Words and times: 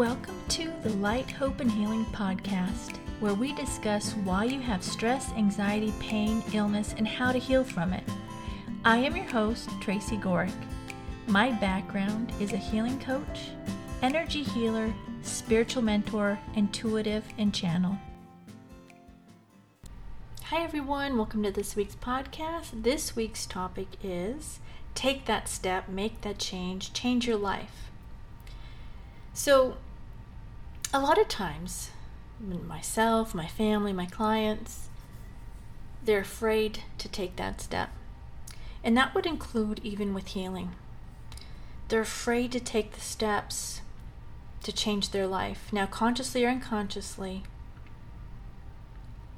Welcome 0.00 0.40
to 0.48 0.72
the 0.82 0.94
Light, 0.96 1.30
Hope, 1.30 1.60
and 1.60 1.70
Healing 1.70 2.06
podcast, 2.06 2.96
where 3.20 3.34
we 3.34 3.52
discuss 3.52 4.14
why 4.14 4.44
you 4.44 4.58
have 4.58 4.82
stress, 4.82 5.30
anxiety, 5.32 5.92
pain, 6.00 6.42
illness, 6.54 6.94
and 6.96 7.06
how 7.06 7.32
to 7.32 7.38
heal 7.38 7.62
from 7.62 7.92
it. 7.92 8.04
I 8.82 8.96
am 8.96 9.14
your 9.14 9.26
host, 9.26 9.68
Tracy 9.82 10.16
Gorick. 10.16 10.54
My 11.26 11.50
background 11.50 12.32
is 12.40 12.54
a 12.54 12.56
healing 12.56 12.98
coach, 12.98 13.50
energy 14.00 14.42
healer, 14.42 14.90
spiritual 15.20 15.82
mentor, 15.82 16.38
intuitive, 16.54 17.24
and 17.36 17.52
channel. 17.52 17.98
Hi, 20.44 20.62
everyone. 20.62 21.18
Welcome 21.18 21.42
to 21.42 21.50
this 21.50 21.76
week's 21.76 21.96
podcast. 21.96 22.84
This 22.84 23.14
week's 23.14 23.44
topic 23.44 23.88
is 24.02 24.60
take 24.94 25.26
that 25.26 25.46
step, 25.46 25.90
make 25.90 26.22
that 26.22 26.38
change, 26.38 26.94
change 26.94 27.26
your 27.26 27.36
life. 27.36 27.90
So, 29.34 29.76
a 30.92 31.00
lot 31.00 31.18
of 31.18 31.28
times, 31.28 31.90
myself, 32.40 33.34
my 33.34 33.46
family, 33.46 33.92
my 33.92 34.06
clients, 34.06 34.88
they're 36.04 36.20
afraid 36.20 36.80
to 36.98 37.08
take 37.08 37.36
that 37.36 37.60
step. 37.60 37.90
And 38.82 38.96
that 38.96 39.14
would 39.14 39.26
include 39.26 39.80
even 39.84 40.14
with 40.14 40.28
healing. 40.28 40.72
They're 41.88 42.00
afraid 42.00 42.50
to 42.52 42.60
take 42.60 42.92
the 42.92 43.00
steps 43.00 43.82
to 44.62 44.72
change 44.72 45.10
their 45.10 45.26
life. 45.26 45.72
Now, 45.72 45.86
consciously 45.86 46.44
or 46.44 46.48
unconsciously, 46.48 47.44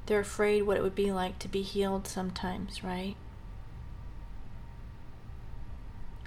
they're 0.05 0.19
afraid 0.19 0.63
what 0.63 0.77
it 0.77 0.83
would 0.83 0.95
be 0.95 1.11
like 1.11 1.39
to 1.39 1.47
be 1.47 1.61
healed 1.61 2.07
sometimes, 2.07 2.83
right? 2.83 3.15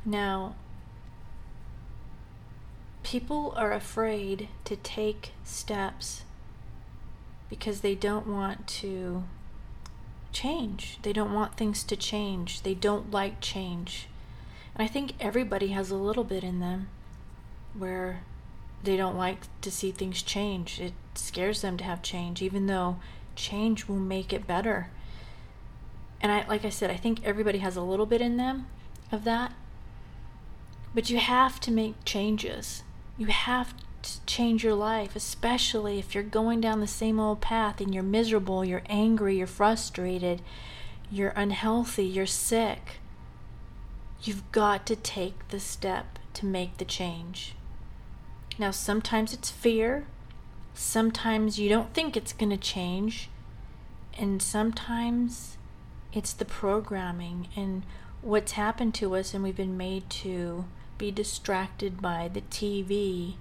Now, 0.05 0.55
people 3.07 3.55
are 3.57 3.71
afraid 3.71 4.49
to 4.65 4.75
take 4.75 5.31
steps 5.45 6.25
because 7.49 7.81
they 7.81 7.95
don't 7.95 8.27
want 8.27 8.67
to 8.67 9.23
change. 10.33 10.99
They 11.03 11.13
don't 11.13 11.33
want 11.33 11.57
things 11.57 11.85
to 11.85 11.95
change. 11.95 12.63
They 12.63 12.75
don't 12.75 13.13
like 13.13 13.41
change. 13.41 14.09
And 14.75 14.83
I 14.83 14.91
think 14.91 15.13
everybody 15.21 15.69
has 15.69 15.93
a 15.93 15.95
little 15.95 16.25
bit 16.25 16.43
in 16.43 16.59
them 16.59 16.89
where 17.79 18.25
they 18.83 18.97
don't 18.97 19.17
like 19.17 19.43
to 19.61 19.71
see 19.71 19.93
things 19.93 20.21
change. 20.21 20.81
It 20.81 20.95
scares 21.15 21.61
them 21.61 21.77
to 21.77 21.85
have 21.85 22.03
change, 22.03 22.43
even 22.43 22.67
though 22.67 22.97
change 23.37 23.87
will 23.87 24.01
make 24.01 24.33
it 24.33 24.49
better. 24.49 24.91
And 26.21 26.33
I 26.33 26.45
like 26.49 26.65
I 26.65 26.71
said, 26.71 26.91
I 26.91 26.97
think 26.97 27.25
everybody 27.25 27.59
has 27.59 27.77
a 27.77 27.83
little 27.83 28.07
bit 28.07 28.21
in 28.21 28.37
them 28.37 28.67
of 29.13 29.23
that. 29.23 29.53
But 30.93 31.09
you 31.09 31.19
have 31.19 31.61
to 31.61 31.71
make 31.71 32.05
changes. 32.05 32.83
You 33.19 33.27
have 33.27 33.75
to 34.03 34.25
change 34.27 34.63
your 34.63 34.75
life, 34.75 35.17
especially 35.17 35.99
if 35.99 36.15
you're 36.15 36.23
going 36.25 36.61
down 36.61 36.81
the 36.81 36.87
same 36.87 37.19
old 37.19 37.41
path 37.41 37.81
and 37.81 37.95
you're 37.95 38.03
miserable, 38.03 38.65
you're 38.65 38.83
angry, 38.87 39.39
you're 39.39 39.47
frustrated, 39.47 40.43
you're 41.11 41.31
unhealthy, 41.31 42.05
you're 42.05 42.27
sick. 42.27 43.01
You've 44.23 44.51
got 44.53 44.87
to 44.87 44.97
take 44.97 45.49
the 45.49 45.61
step 45.61 46.19
to 46.35 46.47
make 46.47 46.77
the 46.77 46.85
change. 46.85 47.55
Now, 48.59 48.71
sometimes 48.71 49.33
it's 49.33 49.51
fear, 49.51 50.07
sometimes 50.75 51.59
you 51.59 51.69
don't 51.69 51.93
think 51.95 52.17
it's 52.17 52.33
going 52.33 52.51
to 52.51 52.57
change, 52.57 53.29
and 54.19 54.41
sometimes 54.41 55.57
it's 56.13 56.33
the 56.33 56.45
programming 56.45 57.49
and 57.55 57.83
what's 58.23 58.53
happened 58.53 58.95
to 58.95 59.15
us, 59.15 59.35
and 59.35 59.43
we've 59.43 59.57
been 59.57 59.77
made 59.77 60.09
to 60.11 60.65
be 60.99 61.11
distracted 61.11 62.01
by 62.01 62.29
the 62.33 62.41
TV 62.43 63.35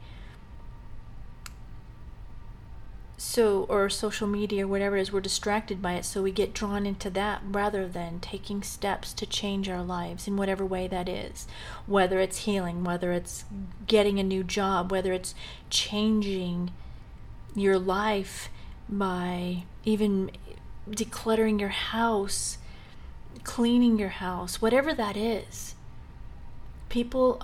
so 3.18 3.66
or 3.70 3.90
social 3.90 4.28
media 4.28 4.66
or 4.66 4.68
whatever 4.68 4.98
it 4.98 5.02
is 5.02 5.12
we're 5.12 5.22
distracted 5.22 5.82
by 5.82 5.94
it 5.94 6.04
so 6.04 6.22
we 6.22 6.32
get 6.32 6.54
drawn 6.54 6.86
into 6.86 7.10
that 7.10 7.42
rather 7.46 7.88
than 7.88 8.20
taking 8.20 8.62
steps 8.62 9.14
to 9.14 9.26
change 9.26 9.70
our 9.70 9.84
lives 9.84 10.28
in 10.28 10.36
whatever 10.36 10.66
way 10.66 10.88
that 10.88 11.08
is. 11.08 11.48
Whether 11.88 12.20
it's 12.20 12.40
healing 12.40 12.84
whether 12.84 13.12
it's 13.12 13.46
getting 13.88 14.20
a 14.20 14.24
new 14.24 14.44
job 14.44 14.92
whether 14.92 15.14
it's 15.14 15.34
changing 15.70 16.72
your 17.56 17.80
life 17.80 18.50
by 18.90 19.64
even 19.86 20.30
decluttering 20.90 21.60
your 21.60 21.70
house 21.70 22.58
cleaning 23.44 23.98
your 23.98 24.10
house 24.10 24.62
whatever 24.62 24.94
that 24.94 25.16
is. 25.16 25.76
People 26.90 27.42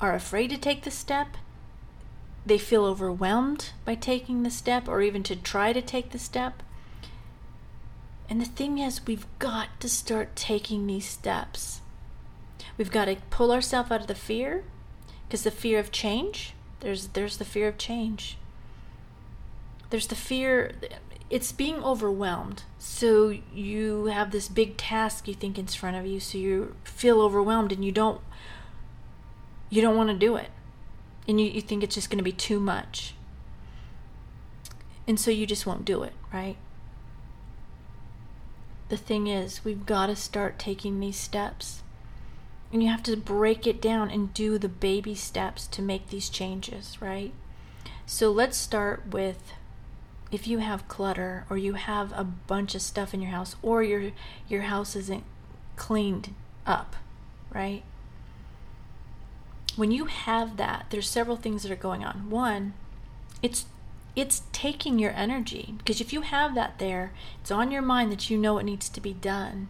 are 0.00 0.14
afraid 0.14 0.50
to 0.50 0.58
take 0.58 0.82
the 0.82 0.90
step. 0.90 1.36
They 2.46 2.58
feel 2.58 2.84
overwhelmed 2.84 3.70
by 3.84 3.94
taking 3.94 4.42
the 4.42 4.50
step 4.50 4.88
or 4.88 5.00
even 5.00 5.22
to 5.24 5.36
try 5.36 5.72
to 5.72 5.80
take 5.80 6.10
the 6.10 6.18
step. 6.18 6.62
And 8.28 8.40
the 8.40 8.46
thing 8.46 8.78
is, 8.78 9.06
we've 9.06 9.26
got 9.38 9.80
to 9.80 9.88
start 9.88 10.36
taking 10.36 10.86
these 10.86 11.06
steps. 11.06 11.80
We've 12.76 12.90
got 12.90 13.06
to 13.06 13.16
pull 13.30 13.52
ourselves 13.52 13.90
out 13.90 14.00
of 14.00 14.06
the 14.06 14.14
fear 14.14 14.64
because 15.26 15.44
the 15.44 15.50
fear 15.50 15.78
of 15.78 15.92
change, 15.92 16.54
there's 16.80 17.08
there's 17.08 17.36
the 17.36 17.44
fear 17.44 17.68
of 17.68 17.78
change. 17.78 18.36
There's 19.90 20.06
the 20.08 20.16
fear 20.16 20.72
it's 21.30 21.52
being 21.52 21.82
overwhelmed. 21.82 22.64
So 22.78 23.34
you 23.52 24.06
have 24.06 24.30
this 24.30 24.48
big 24.48 24.76
task 24.76 25.26
you 25.26 25.34
think 25.34 25.58
in 25.58 25.66
front 25.66 25.96
of 25.96 26.06
you, 26.06 26.20
so 26.20 26.38
you 26.38 26.74
feel 26.84 27.20
overwhelmed 27.20 27.72
and 27.72 27.84
you 27.84 27.92
don't 27.92 28.20
you 29.74 29.82
don't 29.82 29.96
want 29.96 30.08
to 30.08 30.14
do 30.14 30.36
it. 30.36 30.50
And 31.26 31.40
you, 31.40 31.48
you 31.48 31.60
think 31.60 31.82
it's 31.82 31.96
just 31.96 32.08
going 32.08 32.18
to 32.18 32.24
be 32.24 32.30
too 32.30 32.60
much. 32.60 33.14
And 35.08 35.18
so 35.18 35.32
you 35.32 35.46
just 35.46 35.66
won't 35.66 35.84
do 35.84 36.04
it, 36.04 36.12
right? 36.32 36.56
The 38.88 38.96
thing 38.96 39.26
is, 39.26 39.64
we've 39.64 39.84
got 39.84 40.06
to 40.06 40.14
start 40.14 40.60
taking 40.60 41.00
these 41.00 41.16
steps. 41.16 41.82
And 42.72 42.84
you 42.84 42.88
have 42.88 43.02
to 43.02 43.16
break 43.16 43.66
it 43.66 43.82
down 43.82 44.10
and 44.10 44.32
do 44.32 44.58
the 44.58 44.68
baby 44.68 45.16
steps 45.16 45.66
to 45.68 45.82
make 45.82 46.08
these 46.08 46.28
changes, 46.28 46.98
right? 47.00 47.32
So 48.06 48.30
let's 48.30 48.56
start 48.56 49.08
with 49.10 49.54
if 50.30 50.46
you 50.46 50.58
have 50.58 50.86
clutter 50.86 51.46
or 51.50 51.56
you 51.56 51.74
have 51.74 52.12
a 52.12 52.24
bunch 52.24 52.76
of 52.76 52.82
stuff 52.82 53.12
in 53.12 53.22
your 53.22 53.30
house 53.30 53.56
or 53.62 53.82
your 53.82 54.10
your 54.48 54.62
house 54.62 54.96
isn't 54.96 55.22
cleaned 55.76 56.34
up, 56.66 56.96
right? 57.52 57.82
When 59.76 59.90
you 59.90 60.06
have 60.06 60.56
that, 60.56 60.86
there's 60.90 61.08
several 61.08 61.36
things 61.36 61.62
that 61.62 61.72
are 61.72 61.76
going 61.76 62.04
on. 62.04 62.30
One, 62.30 62.74
it's 63.42 63.66
it's 64.16 64.42
taking 64.52 64.98
your 64.98 65.10
energy 65.10 65.74
because 65.78 66.00
if 66.00 66.12
you 66.12 66.20
have 66.20 66.54
that 66.54 66.78
there, 66.78 67.12
it's 67.40 67.50
on 67.50 67.72
your 67.72 67.82
mind 67.82 68.12
that 68.12 68.30
you 68.30 68.38
know 68.38 68.58
it 68.58 68.64
needs 68.64 68.88
to 68.88 69.00
be 69.00 69.12
done. 69.12 69.68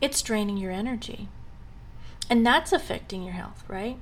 It's 0.00 0.22
draining 0.22 0.58
your 0.58 0.70
energy. 0.70 1.28
And 2.30 2.46
that's 2.46 2.72
affecting 2.72 3.22
your 3.22 3.34
health, 3.34 3.64
right? 3.68 3.98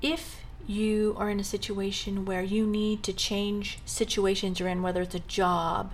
If 0.00 0.40
you 0.66 1.14
are 1.18 1.30
in 1.30 1.38
a 1.38 1.44
situation 1.44 2.24
where 2.24 2.42
you 2.42 2.66
need 2.66 3.02
to 3.04 3.12
change 3.12 3.78
situations 3.84 4.58
you're 4.58 4.68
in, 4.68 4.82
whether 4.82 5.02
it's 5.02 5.14
a 5.14 5.20
job, 5.20 5.92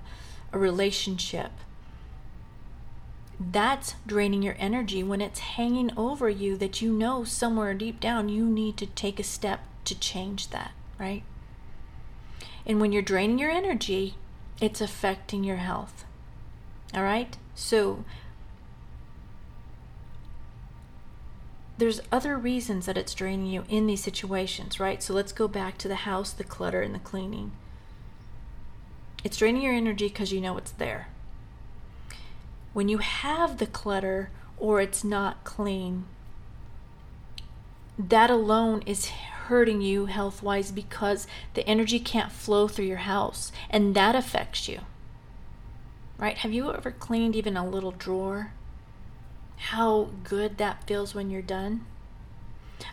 a 0.52 0.58
relationship, 0.58 1.50
that's 3.40 3.94
draining 4.06 4.42
your 4.42 4.56
energy 4.58 5.02
when 5.02 5.20
it's 5.20 5.38
hanging 5.38 5.92
over 5.96 6.28
you 6.28 6.56
that 6.56 6.82
you 6.82 6.92
know 6.92 7.22
somewhere 7.22 7.72
deep 7.72 8.00
down 8.00 8.28
you 8.28 8.44
need 8.44 8.76
to 8.76 8.86
take 8.86 9.20
a 9.20 9.24
step 9.24 9.60
to 9.84 9.98
change 9.98 10.48
that, 10.48 10.72
right? 10.98 11.22
And 12.66 12.80
when 12.80 12.92
you're 12.92 13.02
draining 13.02 13.38
your 13.38 13.50
energy, 13.50 14.14
it's 14.60 14.80
affecting 14.80 15.44
your 15.44 15.56
health. 15.56 16.04
All 16.92 17.02
right? 17.02 17.36
So 17.54 18.04
there's 21.78 22.00
other 22.10 22.36
reasons 22.36 22.86
that 22.86 22.98
it's 22.98 23.14
draining 23.14 23.46
you 23.46 23.64
in 23.68 23.86
these 23.86 24.02
situations, 24.02 24.80
right? 24.80 25.00
So 25.00 25.14
let's 25.14 25.32
go 25.32 25.46
back 25.46 25.78
to 25.78 25.88
the 25.88 25.94
house, 25.94 26.32
the 26.32 26.44
clutter, 26.44 26.82
and 26.82 26.94
the 26.94 26.98
cleaning. 26.98 27.52
It's 29.22 29.36
draining 29.36 29.62
your 29.62 29.74
energy 29.74 30.08
because 30.08 30.32
you 30.32 30.40
know 30.40 30.56
it's 30.58 30.72
there 30.72 31.08
when 32.72 32.88
you 32.88 32.98
have 32.98 33.58
the 33.58 33.66
clutter 33.66 34.30
or 34.58 34.80
it's 34.80 35.04
not 35.04 35.44
clean, 35.44 36.04
that 37.98 38.30
alone 38.30 38.82
is 38.86 39.06
hurting 39.06 39.80
you 39.80 40.06
health 40.06 40.42
wise 40.42 40.70
because 40.70 41.26
the 41.54 41.66
energy 41.66 41.98
can't 41.98 42.30
flow 42.30 42.68
through 42.68 42.84
your 42.84 42.98
house 42.98 43.50
and 43.70 43.94
that 43.94 44.14
affects 44.14 44.68
you. 44.68 44.80
Right? 46.18 46.38
Have 46.38 46.52
you 46.52 46.72
ever 46.72 46.90
cleaned 46.90 47.36
even 47.36 47.56
a 47.56 47.66
little 47.66 47.92
drawer? 47.92 48.52
How 49.56 50.10
good 50.24 50.58
that 50.58 50.86
feels 50.86 51.14
when 51.14 51.30
you're 51.30 51.42
done? 51.42 51.86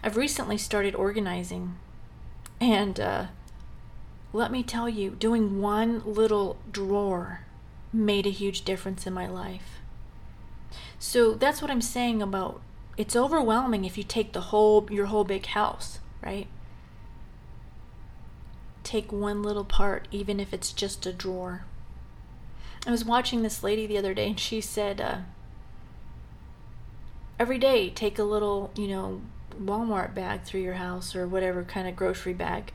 I've 0.04 0.18
recently 0.18 0.58
started 0.58 0.96
organizing, 0.96 1.76
and 2.60 3.00
uh, 3.00 3.26
let 4.34 4.52
me 4.52 4.64
tell 4.64 4.90
you, 4.90 5.12
doing 5.12 5.62
one 5.62 6.02
little 6.06 6.58
drawer 6.72 7.42
made 7.96 8.26
a 8.26 8.32
huge 8.32 8.64
difference 8.64 9.08
in 9.08 9.14
my 9.14 9.28
life. 9.28 9.80
So 11.00 11.34
that's 11.34 11.62
what 11.62 11.72
I'm 11.72 11.82
saying 11.82 12.22
about 12.22 12.62
it's 12.98 13.16
overwhelming 13.16 13.84
if 13.84 13.98
you 13.98 14.04
take 14.04 14.34
the 14.34 14.42
whole 14.42 14.88
your 14.90 15.08
whole 15.08 15.24
big 15.24 15.48
house, 15.48 16.00
right? 16.24 16.48
Take 18.84 19.12
one 19.12 19.44
little 19.44 19.66
part, 19.66 20.08
even 20.12 20.40
if 20.40 20.54
it's 20.54 20.72
just 20.72 21.06
a 21.06 21.14
drawer. 21.14 21.66
I 22.88 22.92
was 22.92 23.04
watching 23.04 23.42
this 23.42 23.64
lady 23.64 23.88
the 23.88 23.98
other 23.98 24.14
day, 24.14 24.28
and 24.28 24.40
she 24.40 24.62
said, 24.62 25.02
uh, 25.02 25.18
every 27.40 27.58
day 27.58 27.90
take 27.90 28.20
a 28.20 28.24
little, 28.24 28.72
you 28.76 28.88
know, 28.88 29.22
Walmart 29.60 30.14
bag 30.14 30.44
through 30.44 30.62
your 30.62 30.76
house 30.76 31.16
or 31.16 31.28
whatever 31.28 31.64
kind 31.64 31.88
of 31.88 31.96
grocery 31.96 32.34
bag 32.34 32.72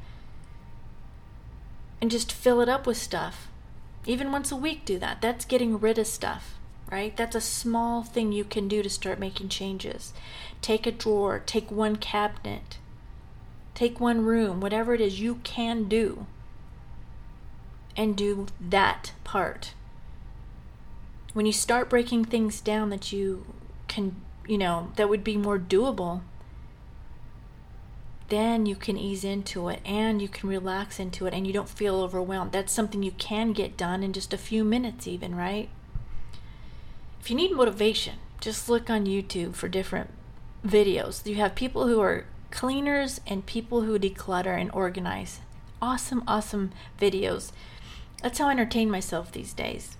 and 2.00 2.10
just 2.10 2.32
fill 2.32 2.60
it 2.60 2.68
up 2.68 2.86
with 2.86 2.96
stuff. 2.96 3.48
Even 4.06 4.32
once 4.32 4.50
a 4.50 4.56
week, 4.56 4.84
do 4.84 4.98
that. 4.98 5.20
That's 5.20 5.44
getting 5.44 5.78
rid 5.78 5.98
of 5.98 6.06
stuff, 6.06 6.54
right? 6.90 7.16
That's 7.16 7.36
a 7.36 7.40
small 7.40 8.02
thing 8.02 8.32
you 8.32 8.44
can 8.44 8.66
do 8.66 8.82
to 8.82 8.90
start 8.90 9.18
making 9.18 9.50
changes. 9.50 10.12
Take 10.62 10.86
a 10.86 10.92
drawer, 10.92 11.38
take 11.38 11.70
one 11.70 11.96
cabinet, 11.96 12.78
take 13.74 14.00
one 14.00 14.24
room, 14.24 14.60
whatever 14.60 14.94
it 14.94 15.00
is 15.00 15.20
you 15.20 15.36
can 15.36 15.84
do, 15.84 16.26
and 17.96 18.16
do 18.16 18.46
that 18.60 19.12
part. 19.24 19.74
When 21.32 21.46
you 21.46 21.52
start 21.52 21.90
breaking 21.90 22.24
things 22.24 22.60
down 22.60 22.90
that 22.90 23.12
you 23.12 23.46
can, 23.86 24.16
you 24.46 24.58
know, 24.58 24.92
that 24.96 25.08
would 25.08 25.22
be 25.22 25.36
more 25.36 25.58
doable, 25.58 26.22
then 28.30 28.64
you 28.66 28.76
can 28.76 28.96
ease 28.96 29.24
into 29.24 29.68
it 29.68 29.80
and 29.84 30.22
you 30.22 30.28
can 30.28 30.48
relax 30.48 30.98
into 30.98 31.26
it 31.26 31.34
and 31.34 31.46
you 31.46 31.52
don't 31.52 31.68
feel 31.68 32.00
overwhelmed. 32.00 32.52
That's 32.52 32.72
something 32.72 33.02
you 33.02 33.12
can 33.12 33.52
get 33.52 33.76
done 33.76 34.02
in 34.02 34.12
just 34.12 34.32
a 34.32 34.38
few 34.38 34.64
minutes, 34.64 35.06
even, 35.06 35.34
right? 35.34 35.68
If 37.20 37.28
you 37.28 37.36
need 37.36 37.52
motivation, 37.52 38.14
just 38.40 38.68
look 38.68 38.88
on 38.88 39.04
YouTube 39.04 39.54
for 39.54 39.68
different 39.68 40.10
videos. 40.66 41.26
You 41.26 41.36
have 41.36 41.54
people 41.54 41.86
who 41.86 42.00
are 42.00 42.24
cleaners 42.50 43.20
and 43.26 43.44
people 43.44 43.82
who 43.82 43.98
declutter 43.98 44.58
and 44.58 44.70
organize. 44.72 45.40
Awesome, 45.82 46.24
awesome 46.26 46.70
videos. 46.98 47.52
That's 48.22 48.38
how 48.38 48.48
I 48.48 48.52
entertain 48.52 48.90
myself 48.90 49.32
these 49.32 49.52
days. 49.52 49.96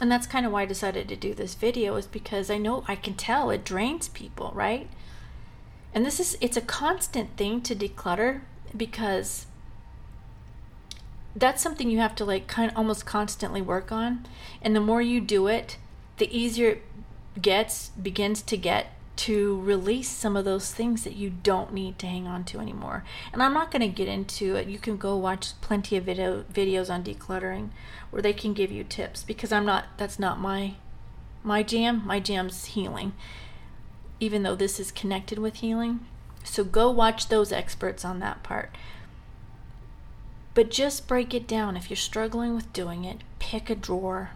And 0.00 0.10
that's 0.10 0.26
kind 0.26 0.46
of 0.46 0.52
why 0.52 0.62
I 0.62 0.66
decided 0.66 1.08
to 1.08 1.16
do 1.16 1.34
this 1.34 1.54
video, 1.54 1.96
is 1.96 2.06
because 2.06 2.50
I 2.50 2.58
know 2.58 2.84
I 2.88 2.96
can 2.96 3.14
tell 3.14 3.50
it 3.50 3.64
drains 3.64 4.08
people, 4.08 4.50
right? 4.54 4.88
And 5.94 6.06
this 6.06 6.20
is 6.20 6.36
it's 6.40 6.56
a 6.56 6.62
constant 6.62 7.36
thing 7.36 7.60
to 7.62 7.74
declutter 7.74 8.42
because 8.76 9.46
that's 11.34 11.62
something 11.62 11.90
you 11.90 11.98
have 11.98 12.14
to 12.16 12.24
like 12.24 12.46
kind 12.46 12.70
of 12.70 12.76
almost 12.76 13.06
constantly 13.06 13.62
work 13.62 13.92
on. 13.92 14.26
And 14.60 14.74
the 14.74 14.80
more 14.80 15.02
you 15.02 15.20
do 15.20 15.46
it, 15.46 15.76
the 16.18 16.36
easier 16.36 16.70
it 16.70 16.82
gets 17.40 17.90
begins 17.90 18.42
to 18.42 18.56
get 18.56 18.88
to 19.14 19.60
release 19.60 20.08
some 20.08 20.36
of 20.36 20.44
those 20.44 20.72
things 20.72 21.04
that 21.04 21.14
you 21.14 21.30
don't 21.30 21.72
need 21.72 21.98
to 21.98 22.06
hang 22.06 22.26
on 22.26 22.44
to 22.44 22.58
anymore. 22.58 23.04
And 23.32 23.42
I'm 23.42 23.52
not 23.52 23.70
going 23.70 23.82
to 23.82 23.88
get 23.88 24.08
into 24.08 24.56
it. 24.56 24.68
You 24.68 24.78
can 24.78 24.96
go 24.96 25.16
watch 25.16 25.60
plenty 25.60 25.96
of 25.96 26.04
video 26.04 26.44
videos 26.52 26.90
on 26.90 27.04
decluttering 27.04 27.70
where 28.10 28.22
they 28.22 28.32
can 28.32 28.54
give 28.54 28.72
you 28.72 28.84
tips 28.84 29.22
because 29.22 29.52
I'm 29.52 29.66
not 29.66 29.86
that's 29.96 30.18
not 30.18 30.40
my 30.40 30.74
my 31.42 31.62
jam. 31.62 32.02
My 32.06 32.20
jam's 32.20 32.66
healing 32.66 33.12
even 34.22 34.44
though 34.44 34.54
this 34.54 34.78
is 34.78 34.92
connected 34.92 35.36
with 35.36 35.56
healing. 35.56 35.98
So 36.44 36.62
go 36.62 36.88
watch 36.92 37.26
those 37.26 37.50
experts 37.50 38.04
on 38.04 38.20
that 38.20 38.44
part. 38.44 38.70
But 40.54 40.70
just 40.70 41.08
break 41.08 41.34
it 41.34 41.48
down. 41.48 41.76
If 41.76 41.90
you're 41.90 41.96
struggling 41.96 42.54
with 42.54 42.72
doing 42.72 43.04
it, 43.04 43.22
pick 43.40 43.68
a 43.68 43.74
drawer, 43.74 44.30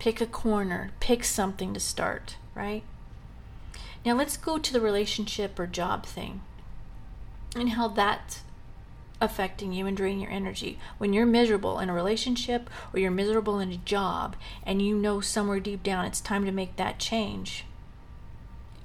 pick 0.00 0.20
a 0.20 0.26
corner, 0.26 0.90
pick 0.98 1.22
something 1.22 1.72
to 1.72 1.78
start, 1.78 2.36
right? 2.56 2.82
Now 4.04 4.14
let's 4.14 4.36
go 4.36 4.58
to 4.58 4.72
the 4.72 4.80
relationship 4.80 5.56
or 5.56 5.68
job 5.68 6.04
thing 6.04 6.40
and 7.54 7.70
how 7.70 7.86
that's 7.86 8.40
affecting 9.20 9.72
you 9.72 9.86
and 9.86 9.96
draining 9.96 10.22
your 10.22 10.32
energy. 10.32 10.80
When 10.98 11.12
you're 11.12 11.26
miserable 11.26 11.78
in 11.78 11.88
a 11.88 11.94
relationship 11.94 12.68
or 12.92 12.98
you're 12.98 13.12
miserable 13.12 13.60
in 13.60 13.70
a 13.70 13.76
job 13.76 14.34
and 14.64 14.82
you 14.82 14.96
know 14.98 15.20
somewhere 15.20 15.60
deep 15.60 15.84
down 15.84 16.06
it's 16.06 16.20
time 16.20 16.44
to 16.44 16.50
make 16.50 16.74
that 16.74 16.98
change, 16.98 17.64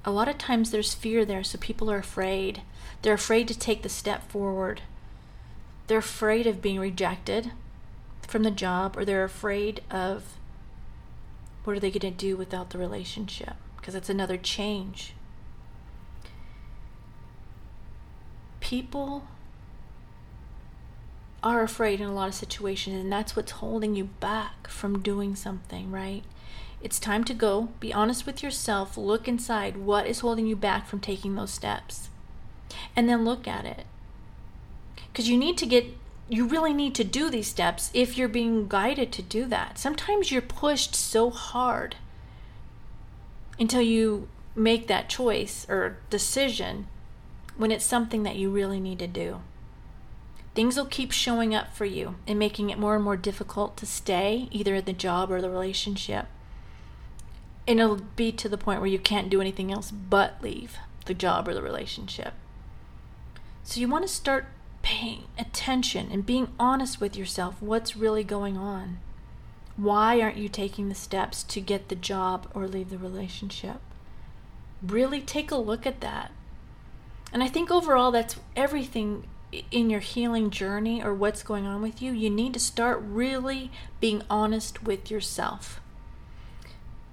a 0.04 0.10
lot 0.10 0.28
of 0.28 0.38
times 0.38 0.70
there's 0.70 0.94
fear 0.94 1.24
there, 1.24 1.44
so 1.44 1.58
people 1.58 1.90
are 1.90 1.98
afraid. 1.98 2.62
They're 3.02 3.14
afraid 3.14 3.48
to 3.48 3.58
take 3.58 3.82
the 3.82 3.88
step 3.88 4.28
forward. 4.30 4.82
They're 5.86 5.98
afraid 5.98 6.46
of 6.46 6.62
being 6.62 6.80
rejected 6.80 7.52
from 8.22 8.42
the 8.42 8.50
job, 8.50 8.96
or 8.96 9.04
they're 9.04 9.24
afraid 9.24 9.82
of 9.90 10.36
what 11.64 11.76
are 11.76 11.80
they 11.80 11.90
going 11.90 12.00
to 12.00 12.10
do 12.10 12.36
without 12.36 12.70
the 12.70 12.78
relationship? 12.78 13.54
Because 13.76 13.94
it's 13.94 14.08
another 14.08 14.36
change. 14.36 15.14
People 18.60 19.24
are 21.42 21.62
afraid 21.62 22.00
in 22.00 22.06
a 22.06 22.14
lot 22.14 22.28
of 22.28 22.34
situations, 22.34 22.96
and 22.96 23.12
that's 23.12 23.34
what's 23.34 23.52
holding 23.52 23.94
you 23.94 24.04
back 24.04 24.68
from 24.68 25.02
doing 25.02 25.34
something, 25.34 25.90
right? 25.90 26.22
It's 26.82 26.98
time 26.98 27.24
to 27.24 27.34
go. 27.34 27.68
Be 27.80 27.92
honest 27.92 28.26
with 28.26 28.42
yourself. 28.42 28.96
Look 28.96 29.28
inside. 29.28 29.76
What 29.76 30.06
is 30.06 30.20
holding 30.20 30.46
you 30.46 30.56
back 30.56 30.86
from 30.86 31.00
taking 31.00 31.34
those 31.34 31.52
steps? 31.52 32.08
And 32.96 33.08
then 33.08 33.24
look 33.24 33.46
at 33.46 33.64
it. 33.64 33.86
Because 35.10 35.28
you 35.28 35.36
need 35.36 35.58
to 35.58 35.66
get, 35.66 35.86
you 36.28 36.46
really 36.46 36.72
need 36.72 36.94
to 36.96 37.04
do 37.04 37.30
these 37.30 37.46
steps 37.46 37.90
if 37.94 38.16
you're 38.16 38.28
being 38.28 38.66
guided 38.68 39.12
to 39.12 39.22
do 39.22 39.44
that. 39.46 39.78
Sometimes 39.78 40.32
you're 40.32 40.42
pushed 40.42 40.94
so 40.94 41.30
hard 41.30 41.96
until 43.58 43.82
you 43.82 44.28
make 44.56 44.86
that 44.88 45.08
choice 45.08 45.66
or 45.68 45.98
decision 46.10 46.86
when 47.56 47.70
it's 47.70 47.84
something 47.84 48.22
that 48.22 48.36
you 48.36 48.50
really 48.50 48.80
need 48.80 48.98
to 48.98 49.06
do. 49.06 49.40
Things 50.54 50.76
will 50.76 50.86
keep 50.86 51.12
showing 51.12 51.54
up 51.54 51.74
for 51.74 51.84
you 51.84 52.16
and 52.26 52.38
making 52.38 52.70
it 52.70 52.78
more 52.78 52.94
and 52.94 53.04
more 53.04 53.16
difficult 53.16 53.76
to 53.78 53.86
stay, 53.86 54.48
either 54.50 54.74
in 54.74 54.84
the 54.84 54.92
job 54.92 55.30
or 55.30 55.40
the 55.40 55.50
relationship 55.50 56.26
and 57.66 57.78
it'll 57.78 58.00
be 58.16 58.32
to 58.32 58.48
the 58.48 58.58
point 58.58 58.80
where 58.80 58.90
you 58.90 58.98
can't 58.98 59.30
do 59.30 59.40
anything 59.40 59.72
else 59.72 59.90
but 59.90 60.42
leave 60.42 60.78
the 61.06 61.14
job 61.14 61.48
or 61.48 61.54
the 61.54 61.62
relationship. 61.62 62.34
So 63.64 63.80
you 63.80 63.88
want 63.88 64.06
to 64.06 64.12
start 64.12 64.46
paying 64.82 65.24
attention 65.38 66.10
and 66.10 66.26
being 66.26 66.48
honest 66.58 67.00
with 67.00 67.16
yourself 67.16 67.60
what's 67.60 67.96
really 67.96 68.24
going 68.24 68.56
on. 68.56 68.98
Why 69.76 70.20
aren't 70.20 70.36
you 70.36 70.48
taking 70.48 70.88
the 70.88 70.94
steps 70.94 71.42
to 71.44 71.60
get 71.60 71.88
the 71.88 71.94
job 71.94 72.48
or 72.52 72.66
leave 72.66 72.90
the 72.90 72.98
relationship? 72.98 73.80
Really 74.82 75.20
take 75.20 75.50
a 75.50 75.56
look 75.56 75.86
at 75.86 76.00
that. 76.00 76.32
And 77.32 77.42
I 77.42 77.48
think 77.48 77.70
overall 77.70 78.10
that's 78.10 78.36
everything 78.56 79.24
in 79.70 79.90
your 79.90 80.00
healing 80.00 80.50
journey 80.50 81.02
or 81.02 81.14
what's 81.14 81.42
going 81.42 81.66
on 81.66 81.82
with 81.82 82.00
you. 82.00 82.12
You 82.12 82.30
need 82.30 82.54
to 82.54 82.60
start 82.60 83.00
really 83.02 83.70
being 84.00 84.22
honest 84.30 84.82
with 84.82 85.10
yourself 85.10 85.80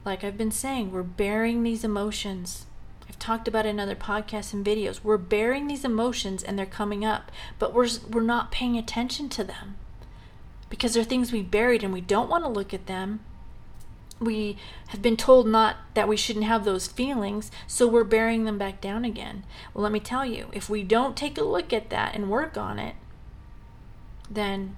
like 0.06 0.24
I've 0.24 0.38
been 0.38 0.52
saying, 0.52 0.92
we're 0.92 1.04
bearing 1.04 1.64
these 1.64 1.84
emotions. 1.84 2.66
I've 3.08 3.20
talked 3.20 3.48
about 3.48 3.66
it 3.66 3.70
in 3.70 3.80
other 3.80 3.96
podcasts 3.96 4.54
and 4.54 4.66
videos. 4.66 5.04
We're 5.04 5.18
bearing 5.18 5.68
these 5.68 5.86
emotions 5.86 6.44
and 6.44 6.58
they're 6.58 6.66
coming 6.66 7.04
up, 7.04 7.32
but 7.58 7.74
we're 7.74 7.90
we're 8.10 8.22
not 8.22 8.52
paying 8.52 8.78
attention 8.78 9.30
to 9.30 9.44
them. 9.44 9.76
Because 10.70 10.94
they're 10.94 11.04
things 11.04 11.32
we 11.32 11.42
buried 11.42 11.84
and 11.84 11.94
we 11.94 12.02
don't 12.02 12.30
want 12.30 12.44
to 12.44 12.50
look 12.50 12.74
at 12.74 12.86
them. 12.86 13.22
We 14.20 14.58
have 14.88 15.02
been 15.02 15.18
told 15.18 15.48
not 15.48 15.78
that 15.94 16.08
we 16.08 16.18
shouldn't 16.18 16.46
have 16.46 16.66
those 16.66 16.88
feelings, 16.88 17.52
so 17.68 17.88
we're 17.88 18.04
bearing 18.04 18.44
them 18.44 18.58
back 18.58 18.82
down 18.82 19.06
again. 19.06 19.46
Well, 19.74 19.84
let 19.84 19.94
me 19.94 20.00
tell 20.00 20.26
you, 20.26 20.50
if 20.52 20.70
we 20.70 20.84
don't 20.84 21.16
take 21.16 21.38
a 21.38 21.44
look 21.44 21.72
at 21.72 21.90
that 21.90 22.16
and 22.16 22.30
work 22.30 22.58
on 22.58 22.80
it, 22.80 22.96
then 24.30 24.76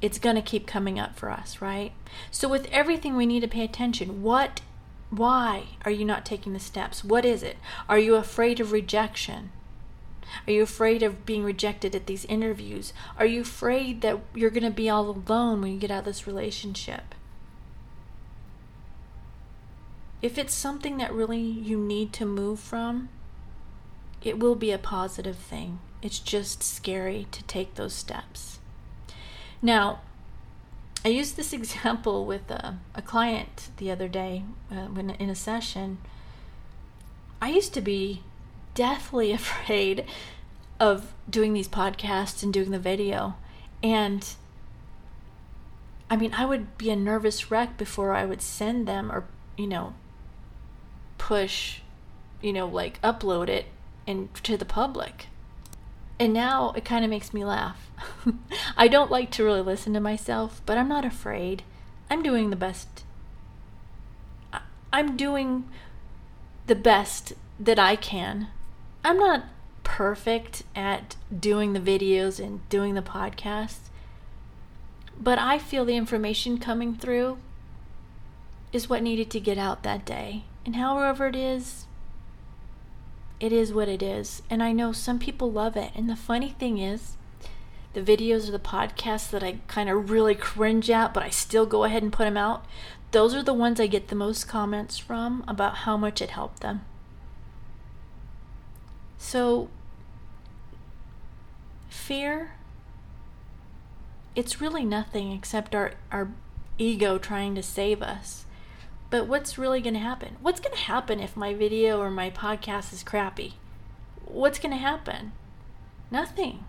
it's 0.00 0.18
going 0.18 0.36
to 0.36 0.42
keep 0.42 0.66
coming 0.66 0.98
up 0.98 1.16
for 1.16 1.30
us, 1.30 1.60
right? 1.60 1.92
So 2.30 2.48
with 2.48 2.66
everything 2.72 3.16
we 3.16 3.26
need 3.26 3.40
to 3.40 3.48
pay 3.48 3.64
attention. 3.64 4.22
What 4.22 4.62
why 5.10 5.64
are 5.84 5.90
you 5.90 6.04
not 6.04 6.24
taking 6.24 6.52
the 6.52 6.60
steps? 6.60 7.02
What 7.02 7.24
is 7.24 7.42
it? 7.42 7.56
Are 7.88 7.98
you 7.98 8.14
afraid 8.14 8.60
of 8.60 8.70
rejection? 8.70 9.50
Are 10.46 10.52
you 10.52 10.62
afraid 10.62 11.02
of 11.02 11.26
being 11.26 11.42
rejected 11.42 11.96
at 11.96 12.06
these 12.06 12.24
interviews? 12.26 12.92
Are 13.18 13.26
you 13.26 13.40
afraid 13.40 14.02
that 14.02 14.20
you're 14.34 14.50
going 14.50 14.62
to 14.62 14.70
be 14.70 14.88
all 14.88 15.10
alone 15.10 15.60
when 15.60 15.72
you 15.72 15.78
get 15.80 15.90
out 15.90 16.00
of 16.00 16.04
this 16.04 16.28
relationship? 16.28 17.16
If 20.22 20.36
it's 20.36 20.54
something 20.54 20.98
that 20.98 21.12
really 21.12 21.40
you 21.40 21.78
need 21.78 22.12
to 22.14 22.26
move 22.26 22.60
from, 22.60 23.08
it 24.22 24.38
will 24.38 24.54
be 24.54 24.70
a 24.70 24.78
positive 24.78 25.36
thing. 25.36 25.78
It's 26.02 26.18
just 26.18 26.62
scary 26.62 27.26
to 27.32 27.42
take 27.44 27.74
those 27.74 27.94
steps. 27.94 28.58
Now, 29.62 30.00
I 31.04 31.08
used 31.08 31.36
this 31.36 31.52
example 31.54 32.26
with 32.26 32.50
a, 32.50 32.78
a 32.94 33.02
client 33.02 33.70
the 33.78 33.90
other 33.90 34.08
day 34.08 34.44
uh, 34.70 34.86
when 34.86 35.10
in 35.10 35.30
a 35.30 35.34
session. 35.34 35.98
I 37.40 37.50
used 37.50 37.72
to 37.74 37.80
be 37.80 38.22
deathly 38.74 39.32
afraid 39.40 40.04
of 40.78 41.12
doing 41.28 41.52
these 41.52 41.68
podcasts 41.68 42.42
and 42.42 42.52
doing 42.52 42.70
the 42.70 42.78
video. 42.78 43.36
And 43.82 44.26
I 46.10 46.16
mean, 46.16 46.34
I 46.34 46.44
would 46.44 46.76
be 46.76 46.90
a 46.90 46.96
nervous 46.96 47.50
wreck 47.50 47.78
before 47.78 48.12
I 48.12 48.24
would 48.24 48.42
send 48.42 48.86
them 48.86 49.12
or, 49.12 49.24
you 49.56 49.66
know, 49.66 49.94
push 51.20 51.80
you 52.40 52.52
know, 52.52 52.66
like 52.66 53.00
upload 53.02 53.48
it 53.48 53.66
and 54.06 54.32
to 54.42 54.56
the 54.56 54.64
public. 54.64 55.26
And 56.18 56.32
now 56.32 56.72
it 56.76 56.84
kind 56.84 57.04
of 57.04 57.10
makes 57.10 57.32
me 57.32 57.44
laugh. 57.44 57.90
I 58.76 58.88
don't 58.88 59.10
like 59.10 59.30
to 59.32 59.44
really 59.44 59.62
listen 59.62 59.94
to 59.94 60.00
myself, 60.00 60.60
but 60.66 60.76
I'm 60.76 60.88
not 60.88 61.04
afraid. 61.04 61.62
I'm 62.10 62.22
doing 62.22 62.50
the 62.50 62.56
best. 62.56 63.04
I'm 64.92 65.16
doing 65.16 65.68
the 66.66 66.74
best 66.74 67.32
that 67.58 67.78
I 67.78 67.96
can. 67.96 68.48
I'm 69.04 69.18
not 69.18 69.44
perfect 69.82 70.62
at 70.74 71.16
doing 71.36 71.72
the 71.72 71.80
videos 71.80 72.42
and 72.44 72.68
doing 72.68 72.94
the 72.94 73.02
podcasts, 73.02 73.88
but 75.18 75.38
I 75.38 75.58
feel 75.58 75.84
the 75.84 75.96
information 75.96 76.58
coming 76.58 76.94
through 76.94 77.38
is 78.72 78.88
what 78.88 79.02
needed 79.02 79.30
to 79.30 79.40
get 79.40 79.58
out 79.58 79.82
that 79.82 80.04
day. 80.04 80.44
And 80.64 80.76
however 80.76 81.26
it 81.26 81.36
is, 81.36 81.86
it 83.38 83.52
is 83.52 83.72
what 83.72 83.88
it 83.88 84.02
is. 84.02 84.42
And 84.50 84.62
I 84.62 84.72
know 84.72 84.92
some 84.92 85.18
people 85.18 85.50
love 85.50 85.76
it. 85.76 85.92
And 85.94 86.08
the 86.08 86.16
funny 86.16 86.50
thing 86.50 86.78
is, 86.78 87.16
the 87.92 88.02
videos 88.02 88.48
or 88.48 88.52
the 88.52 88.58
podcasts 88.58 89.30
that 89.30 89.42
I 89.42 89.58
kind 89.66 89.88
of 89.88 90.10
really 90.10 90.34
cringe 90.34 90.90
at, 90.90 91.12
but 91.12 91.22
I 91.22 91.30
still 91.30 91.66
go 91.66 91.84
ahead 91.84 92.02
and 92.02 92.12
put 92.12 92.24
them 92.24 92.36
out, 92.36 92.64
those 93.10 93.34
are 93.34 93.42
the 93.42 93.54
ones 93.54 93.80
I 93.80 93.86
get 93.86 94.08
the 94.08 94.14
most 94.14 94.46
comments 94.46 94.98
from 94.98 95.44
about 95.48 95.78
how 95.78 95.96
much 95.96 96.22
it 96.22 96.30
helped 96.30 96.60
them. 96.60 96.82
So, 99.18 99.68
fear, 101.88 102.52
it's 104.36 104.60
really 104.60 104.84
nothing 104.84 105.32
except 105.32 105.74
our, 105.74 105.92
our 106.12 106.30
ego 106.78 107.18
trying 107.18 107.54
to 107.56 107.62
save 107.62 108.02
us. 108.02 108.46
But 109.10 109.26
what's 109.26 109.58
really 109.58 109.80
going 109.80 109.94
to 109.94 110.00
happen? 110.00 110.36
What's 110.40 110.60
going 110.60 110.74
to 110.74 110.82
happen 110.82 111.18
if 111.18 111.36
my 111.36 111.52
video 111.52 112.00
or 112.00 112.10
my 112.10 112.30
podcast 112.30 112.92
is 112.92 113.02
crappy? 113.02 113.54
What's 114.24 114.60
going 114.60 114.70
to 114.70 114.78
happen? 114.78 115.32
Nothing. 116.12 116.64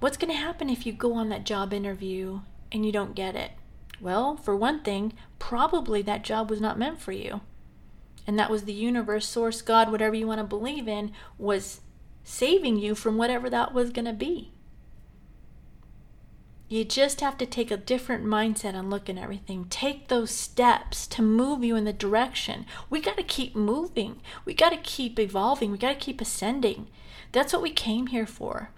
What's 0.00 0.16
going 0.16 0.32
to 0.32 0.38
happen 0.38 0.70
if 0.70 0.86
you 0.86 0.92
go 0.92 1.12
on 1.12 1.28
that 1.28 1.44
job 1.44 1.74
interview 1.74 2.40
and 2.72 2.86
you 2.86 2.92
don't 2.92 3.14
get 3.14 3.36
it? 3.36 3.52
Well, 4.00 4.36
for 4.36 4.56
one 4.56 4.80
thing, 4.80 5.12
probably 5.38 6.00
that 6.02 6.24
job 6.24 6.48
was 6.48 6.60
not 6.60 6.78
meant 6.78 7.02
for 7.02 7.12
you. 7.12 7.42
And 8.26 8.38
that 8.38 8.50
was 8.50 8.64
the 8.64 8.72
universe, 8.72 9.28
source, 9.28 9.60
God, 9.60 9.92
whatever 9.92 10.14
you 10.14 10.26
want 10.26 10.38
to 10.38 10.44
believe 10.44 10.88
in, 10.88 11.12
was 11.36 11.82
saving 12.24 12.78
you 12.78 12.94
from 12.94 13.18
whatever 13.18 13.50
that 13.50 13.74
was 13.74 13.90
going 13.90 14.06
to 14.06 14.12
be. 14.14 14.52
You 16.70 16.84
just 16.84 17.20
have 17.20 17.36
to 17.38 17.46
take 17.46 17.72
a 17.72 17.76
different 17.76 18.24
mindset 18.24 18.74
and 18.74 18.90
look 18.90 19.10
at 19.10 19.18
everything. 19.18 19.66
Take 19.70 20.06
those 20.06 20.30
steps 20.30 21.08
to 21.08 21.20
move 21.20 21.64
you 21.64 21.74
in 21.74 21.84
the 21.84 21.92
direction. 21.92 22.64
We 22.88 23.00
got 23.00 23.16
to 23.16 23.24
keep 23.24 23.56
moving. 23.56 24.20
We 24.44 24.54
got 24.54 24.70
to 24.70 24.76
keep 24.76 25.18
evolving. 25.18 25.72
We 25.72 25.78
got 25.78 25.94
to 25.94 25.98
keep 25.98 26.20
ascending. 26.20 26.86
That's 27.32 27.52
what 27.52 27.60
we 27.60 27.72
came 27.72 28.06
here 28.06 28.24
for. 28.24 28.70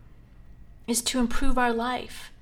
Is 0.87 1.03
to 1.03 1.21
improve 1.21 1.59
our 1.59 1.75
life. 1.75 2.33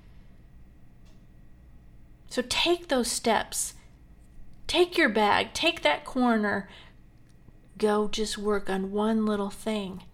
So 2.28 2.42
take 2.49 2.87
those 2.87 3.11
steps. 3.11 3.75
Take 4.69 4.97
your 4.97 5.09
bag, 5.09 5.52
take 5.52 5.83
that 5.83 6.04
corner. 6.04 6.69
Go 7.76 8.07
just 8.07 8.38
work 8.38 8.71
on 8.71 8.92
one 8.92 9.26
little 9.26 9.50
thing 9.50 10.04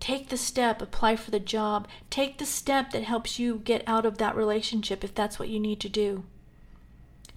Take 0.00 0.28
the 0.28 0.36
step, 0.36 0.82
apply 0.82 1.16
for 1.16 1.30
the 1.30 1.40
job. 1.40 1.88
Take 2.10 2.38
the 2.38 2.46
step 2.46 2.90
that 2.90 3.04
helps 3.04 3.38
you 3.38 3.60
get 3.64 3.82
out 3.86 4.06
of 4.06 4.18
that 4.18 4.36
relationship 4.36 5.02
if 5.02 5.14
that's 5.14 5.38
what 5.38 5.48
you 5.48 5.58
need 5.58 5.80
to 5.80 5.88
do. 5.88 6.24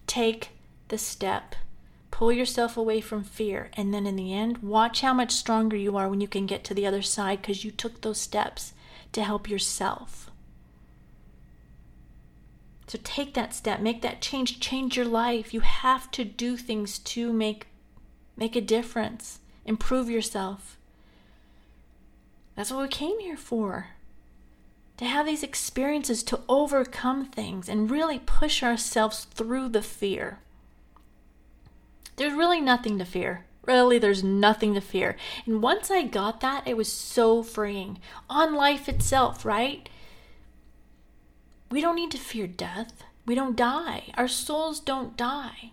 Take 0.08 0.50
the 0.90 0.98
step. 0.98 1.56
Pull 2.12 2.32
yourself 2.32 2.76
away 2.76 3.00
from 3.02 3.24
fear. 3.24 3.70
And 3.74 3.94
then 3.94 4.06
in 4.06 4.16
the 4.16 4.34
end, 4.34 4.60
watch 4.60 5.02
how 5.02 5.14
much 5.14 5.32
stronger 5.32 5.78
you 5.78 5.96
are 5.98 6.10
when 6.10 6.22
you 6.22 6.28
can 6.28 6.46
get 6.46 6.64
to 6.66 6.74
the 6.74 6.86
other 6.86 7.02
side 7.02 7.42
because 7.42 7.64
you 7.64 7.72
took 7.72 8.02
those 8.02 8.20
steps 8.20 8.74
to 9.14 9.24
help 9.24 9.50
yourself. 9.50 10.30
So 12.88 12.98
take 13.04 13.36
that 13.36 13.54
step, 13.54 13.82
make 13.82 14.02
that 14.02 14.20
change, 14.20 14.60
change 14.60 14.98
your 14.98 15.06
life. 15.06 15.54
You 15.54 15.60
have 15.60 16.10
to 16.12 16.26
do 16.26 16.58
things 16.58 16.98
to 17.00 17.32
make 17.32 17.68
make 18.36 18.56
a 18.56 18.62
difference, 18.62 19.40
improve 19.66 20.10
yourself. 20.10 20.79
That's 22.60 22.74
what 22.74 22.82
we 22.82 22.90
came 22.90 23.22
here 23.22 23.38
for. 23.38 23.92
To 24.98 25.06
have 25.06 25.26
these 25.26 25.44
experiences, 25.44 26.24
to 26.24 26.42
overcome 26.50 27.26
things 27.26 27.70
and 27.70 27.90
really 27.90 28.20
push 28.20 28.62
ourselves 28.62 29.24
through 29.34 29.70
the 29.70 29.82
fear. 29.82 30.40
There's 32.18 32.34
really 32.34 32.60
nothing 32.60 33.00
to 33.00 33.06
fear. 33.06 33.46
Really, 33.66 33.98
there's 33.98 34.26
nothing 34.26 34.74
to 34.74 34.82
fear. 34.82 35.16
And 35.46 35.62
once 35.62 35.90
I 35.90 36.04
got 36.04 36.42
that, 36.42 36.68
it 36.68 36.76
was 36.76 36.92
so 36.92 37.44
freeing 37.44 38.00
on 38.30 38.54
life 38.54 38.90
itself, 38.90 39.46
right? 39.46 39.88
We 41.72 41.80
don't 41.80 41.96
need 41.96 42.12
to 42.12 42.18
fear 42.18 42.46
death. 42.46 43.06
We 43.26 43.36
don't 43.36 43.56
die. 43.56 44.12
Our 44.16 44.28
souls 44.28 44.82
don't 44.82 45.16
die. 45.16 45.72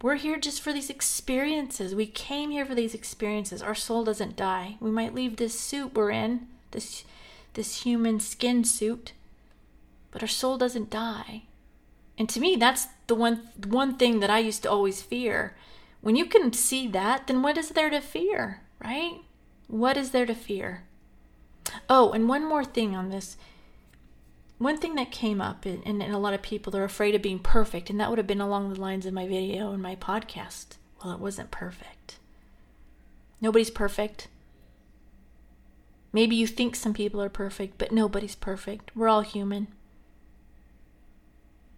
We're 0.00 0.16
here 0.16 0.38
just 0.38 0.60
for 0.60 0.72
these 0.72 0.90
experiences. 0.90 1.94
We 1.94 2.06
came 2.06 2.50
here 2.50 2.64
for 2.64 2.74
these 2.74 2.94
experiences. 2.94 3.62
Our 3.62 3.74
soul 3.74 4.04
doesn't 4.04 4.36
die. 4.36 4.76
We 4.80 4.90
might 4.90 5.14
leave 5.14 5.36
this 5.36 5.58
suit 5.58 5.94
we're 5.94 6.10
in, 6.10 6.46
this 6.70 7.04
this 7.54 7.82
human 7.82 8.18
skin 8.18 8.64
suit, 8.64 9.12
but 10.10 10.22
our 10.22 10.28
soul 10.28 10.56
doesn't 10.56 10.90
die. 10.90 11.42
And 12.16 12.28
to 12.30 12.40
me, 12.40 12.56
that's 12.56 12.86
the 13.06 13.14
one 13.14 13.48
one 13.66 13.96
thing 13.96 14.20
that 14.20 14.30
I 14.30 14.38
used 14.38 14.62
to 14.62 14.70
always 14.70 15.02
fear. 15.02 15.56
When 16.00 16.16
you 16.16 16.26
can 16.26 16.52
see 16.52 16.88
that, 16.88 17.26
then 17.26 17.42
what 17.42 17.58
is 17.58 17.70
there 17.70 17.90
to 17.90 18.00
fear, 18.00 18.62
right? 18.84 19.20
What 19.68 19.96
is 19.96 20.10
there 20.10 20.26
to 20.26 20.34
fear? 20.34 20.84
Oh, 21.88 22.12
and 22.12 22.28
one 22.28 22.44
more 22.44 22.64
thing 22.64 22.94
on 22.94 23.10
this 23.10 23.36
one 24.62 24.78
thing 24.78 24.94
that 24.96 25.10
came 25.10 25.40
up, 25.40 25.64
and, 25.64 26.02
a 26.02 26.18
lot 26.18 26.34
of 26.34 26.42
people 26.42 26.76
are 26.76 26.84
afraid 26.84 27.14
of 27.14 27.22
being 27.22 27.38
perfect, 27.38 27.90
and 27.90 27.98
that 28.00 28.10
would 28.10 28.18
have 28.18 28.26
been 28.26 28.40
along 28.40 28.72
the 28.72 28.80
lines 28.80 29.06
of 29.06 29.14
my 29.14 29.26
video 29.26 29.72
and 29.72 29.82
my 29.82 29.96
podcast. 29.96 30.76
Well, 31.02 31.14
it 31.14 31.20
wasn't 31.20 31.50
perfect. 31.50 32.18
Nobody's 33.40 33.70
perfect. 33.70 34.28
Maybe 36.12 36.36
you 36.36 36.46
think 36.46 36.76
some 36.76 36.92
people 36.94 37.20
are 37.22 37.28
perfect, 37.28 37.78
but 37.78 37.92
nobody's 37.92 38.34
perfect. 38.34 38.90
We're 38.94 39.08
all 39.08 39.22
human. 39.22 39.68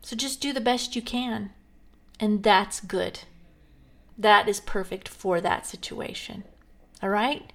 So 0.03 0.17
just 0.17 0.41
do 0.41 0.53
the 0.53 0.61
best 0.61 0.95
you 0.95 1.03
can, 1.03 1.51
and 2.21 2.43
that's 2.43 2.81
good. 2.81 3.21
That 4.19 4.49
is 4.49 4.61
perfect 4.61 5.09
for 5.09 5.41
that 5.41 5.67
situation. 5.67 6.45
All 7.03 7.09
right? 7.09 7.53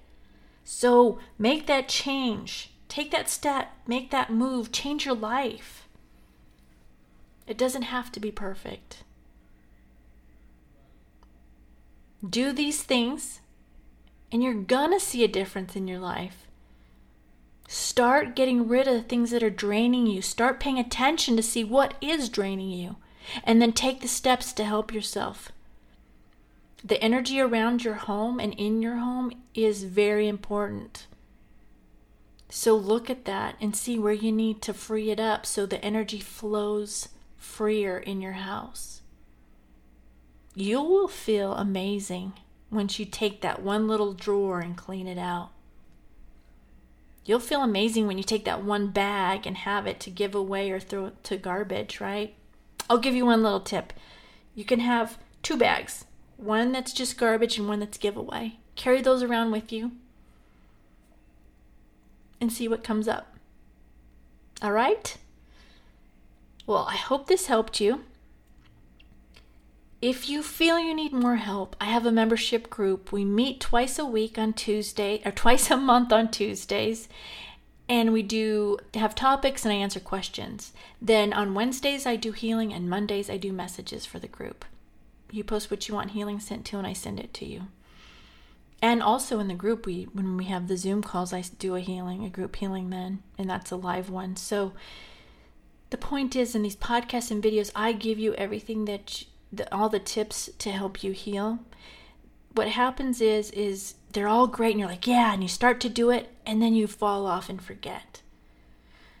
So 0.64 1.18
make 1.38 1.66
that 1.66 1.88
change. 1.88 2.69
Take 2.90 3.12
that 3.12 3.30
step, 3.30 3.70
make 3.86 4.10
that 4.10 4.32
move, 4.32 4.72
change 4.72 5.06
your 5.06 5.14
life. 5.14 5.88
It 7.46 7.56
doesn't 7.56 7.82
have 7.82 8.10
to 8.10 8.18
be 8.18 8.32
perfect. 8.32 9.04
Do 12.28 12.52
these 12.52 12.82
things, 12.82 13.40
and 14.32 14.42
you're 14.42 14.54
gonna 14.54 14.98
see 14.98 15.22
a 15.22 15.28
difference 15.28 15.76
in 15.76 15.86
your 15.86 16.00
life. 16.00 16.48
Start 17.68 18.34
getting 18.34 18.66
rid 18.66 18.88
of 18.88 18.94
the 18.94 19.02
things 19.08 19.30
that 19.30 19.44
are 19.44 19.50
draining 19.50 20.08
you. 20.08 20.20
Start 20.20 20.58
paying 20.58 20.80
attention 20.80 21.36
to 21.36 21.44
see 21.44 21.62
what 21.62 21.94
is 22.00 22.28
draining 22.28 22.70
you, 22.70 22.96
and 23.44 23.62
then 23.62 23.72
take 23.72 24.00
the 24.00 24.08
steps 24.08 24.52
to 24.54 24.64
help 24.64 24.92
yourself. 24.92 25.52
The 26.82 27.00
energy 27.00 27.40
around 27.40 27.84
your 27.84 27.94
home 27.94 28.40
and 28.40 28.52
in 28.54 28.82
your 28.82 28.96
home 28.96 29.30
is 29.54 29.84
very 29.84 30.26
important. 30.26 31.06
So 32.50 32.74
look 32.74 33.08
at 33.08 33.24
that 33.26 33.54
and 33.60 33.76
see 33.76 33.98
where 33.98 34.12
you 34.12 34.32
need 34.32 34.60
to 34.62 34.74
free 34.74 35.10
it 35.10 35.20
up 35.20 35.46
so 35.46 35.64
the 35.64 35.82
energy 35.84 36.18
flows 36.18 37.08
freer 37.36 37.96
in 37.96 38.20
your 38.20 38.32
house. 38.32 39.02
You 40.54 40.82
will 40.82 41.06
feel 41.06 41.54
amazing 41.54 42.32
once 42.70 42.98
you 42.98 43.06
take 43.06 43.40
that 43.40 43.62
one 43.62 43.86
little 43.86 44.12
drawer 44.12 44.58
and 44.58 44.76
clean 44.76 45.06
it 45.06 45.16
out. 45.16 45.50
You'll 47.24 47.38
feel 47.38 47.62
amazing 47.62 48.08
when 48.08 48.18
you 48.18 48.24
take 48.24 48.44
that 48.46 48.64
one 48.64 48.88
bag 48.88 49.46
and 49.46 49.58
have 49.58 49.86
it 49.86 50.00
to 50.00 50.10
give 50.10 50.34
away 50.34 50.72
or 50.72 50.80
throw 50.80 51.06
it 51.06 51.24
to 51.24 51.36
garbage, 51.36 52.00
right? 52.00 52.34
I'll 52.88 52.98
give 52.98 53.14
you 53.14 53.26
one 53.26 53.44
little 53.44 53.60
tip. 53.60 53.92
You 54.56 54.64
can 54.64 54.80
have 54.80 55.18
two 55.42 55.56
bags 55.56 56.04
one 56.36 56.72
that's 56.72 56.94
just 56.94 57.18
garbage 57.18 57.58
and 57.58 57.68
one 57.68 57.80
that's 57.80 57.98
giveaway. 57.98 58.56
Carry 58.74 59.02
those 59.02 59.22
around 59.22 59.52
with 59.52 59.70
you 59.72 59.92
and 62.40 62.52
see 62.52 62.68
what 62.68 62.84
comes 62.84 63.06
up. 63.08 63.36
All 64.62 64.72
right? 64.72 65.16
Well, 66.66 66.86
I 66.88 66.96
hope 66.96 67.26
this 67.26 67.46
helped 67.46 67.80
you. 67.80 68.04
If 70.02 70.30
you 70.30 70.42
feel 70.42 70.78
you 70.78 70.94
need 70.94 71.12
more 71.12 71.36
help, 71.36 71.76
I 71.78 71.86
have 71.86 72.06
a 72.06 72.12
membership 72.12 72.70
group. 72.70 73.12
We 73.12 73.24
meet 73.24 73.60
twice 73.60 73.98
a 73.98 74.06
week 74.06 74.38
on 74.38 74.54
Tuesday, 74.54 75.20
or 75.26 75.30
twice 75.30 75.70
a 75.70 75.76
month 75.76 76.10
on 76.10 76.30
Tuesdays, 76.30 77.08
and 77.86 78.12
we 78.12 78.22
do 78.22 78.78
have 78.94 79.14
topics 79.14 79.64
and 79.64 79.72
I 79.74 79.76
answer 79.76 80.00
questions. 80.00 80.72
Then 81.02 81.32
on 81.34 81.54
Wednesdays, 81.54 82.06
I 82.06 82.16
do 82.16 82.32
healing, 82.32 82.72
and 82.72 82.88
Mondays, 82.88 83.28
I 83.28 83.36
do 83.36 83.52
messages 83.52 84.06
for 84.06 84.18
the 84.18 84.28
group. 84.28 84.64
you 85.32 85.44
post 85.44 85.70
what 85.70 85.88
you 85.88 85.94
want 85.94 86.12
healing 86.12 86.40
sent 86.40 86.64
to, 86.66 86.78
and 86.78 86.86
I 86.86 86.92
send 86.92 87.20
it 87.20 87.34
to 87.34 87.44
you. 87.44 87.62
And 88.82 89.02
also 89.02 89.38
in 89.40 89.48
the 89.48 89.54
group, 89.54 89.84
we 89.84 90.04
when 90.12 90.36
we 90.36 90.44
have 90.46 90.66
the 90.66 90.76
Zoom 90.76 91.02
calls, 91.02 91.32
I 91.32 91.42
do 91.58 91.76
a 91.76 91.80
healing, 91.80 92.24
a 92.24 92.30
group 92.30 92.56
healing 92.56 92.90
then, 92.90 93.22
and 93.36 93.48
that's 93.48 93.70
a 93.70 93.76
live 93.76 94.08
one. 94.08 94.36
So 94.36 94.72
the 95.90 95.98
point 95.98 96.34
is, 96.34 96.54
in 96.54 96.62
these 96.62 96.76
podcasts 96.76 97.30
and 97.30 97.42
videos, 97.42 97.70
I 97.74 97.92
give 97.92 98.18
you 98.18 98.32
everything 98.34 98.86
that 98.86 99.20
you, 99.20 99.26
the, 99.52 99.74
all 99.74 99.88
the 99.88 99.98
tips 99.98 100.48
to 100.58 100.70
help 100.70 101.02
you 101.04 101.12
heal. 101.12 101.58
What 102.54 102.68
happens 102.68 103.20
is, 103.20 103.50
is 103.50 103.94
they're 104.12 104.28
all 104.28 104.46
great, 104.46 104.70
and 104.70 104.80
you're 104.80 104.88
like, 104.88 105.06
yeah, 105.06 105.32
and 105.32 105.42
you 105.42 105.48
start 105.48 105.80
to 105.80 105.88
do 105.88 106.10
it, 106.10 106.30
and 106.46 106.62
then 106.62 106.74
you 106.74 106.86
fall 106.86 107.26
off 107.26 107.48
and 107.48 107.60
forget. 107.60 108.22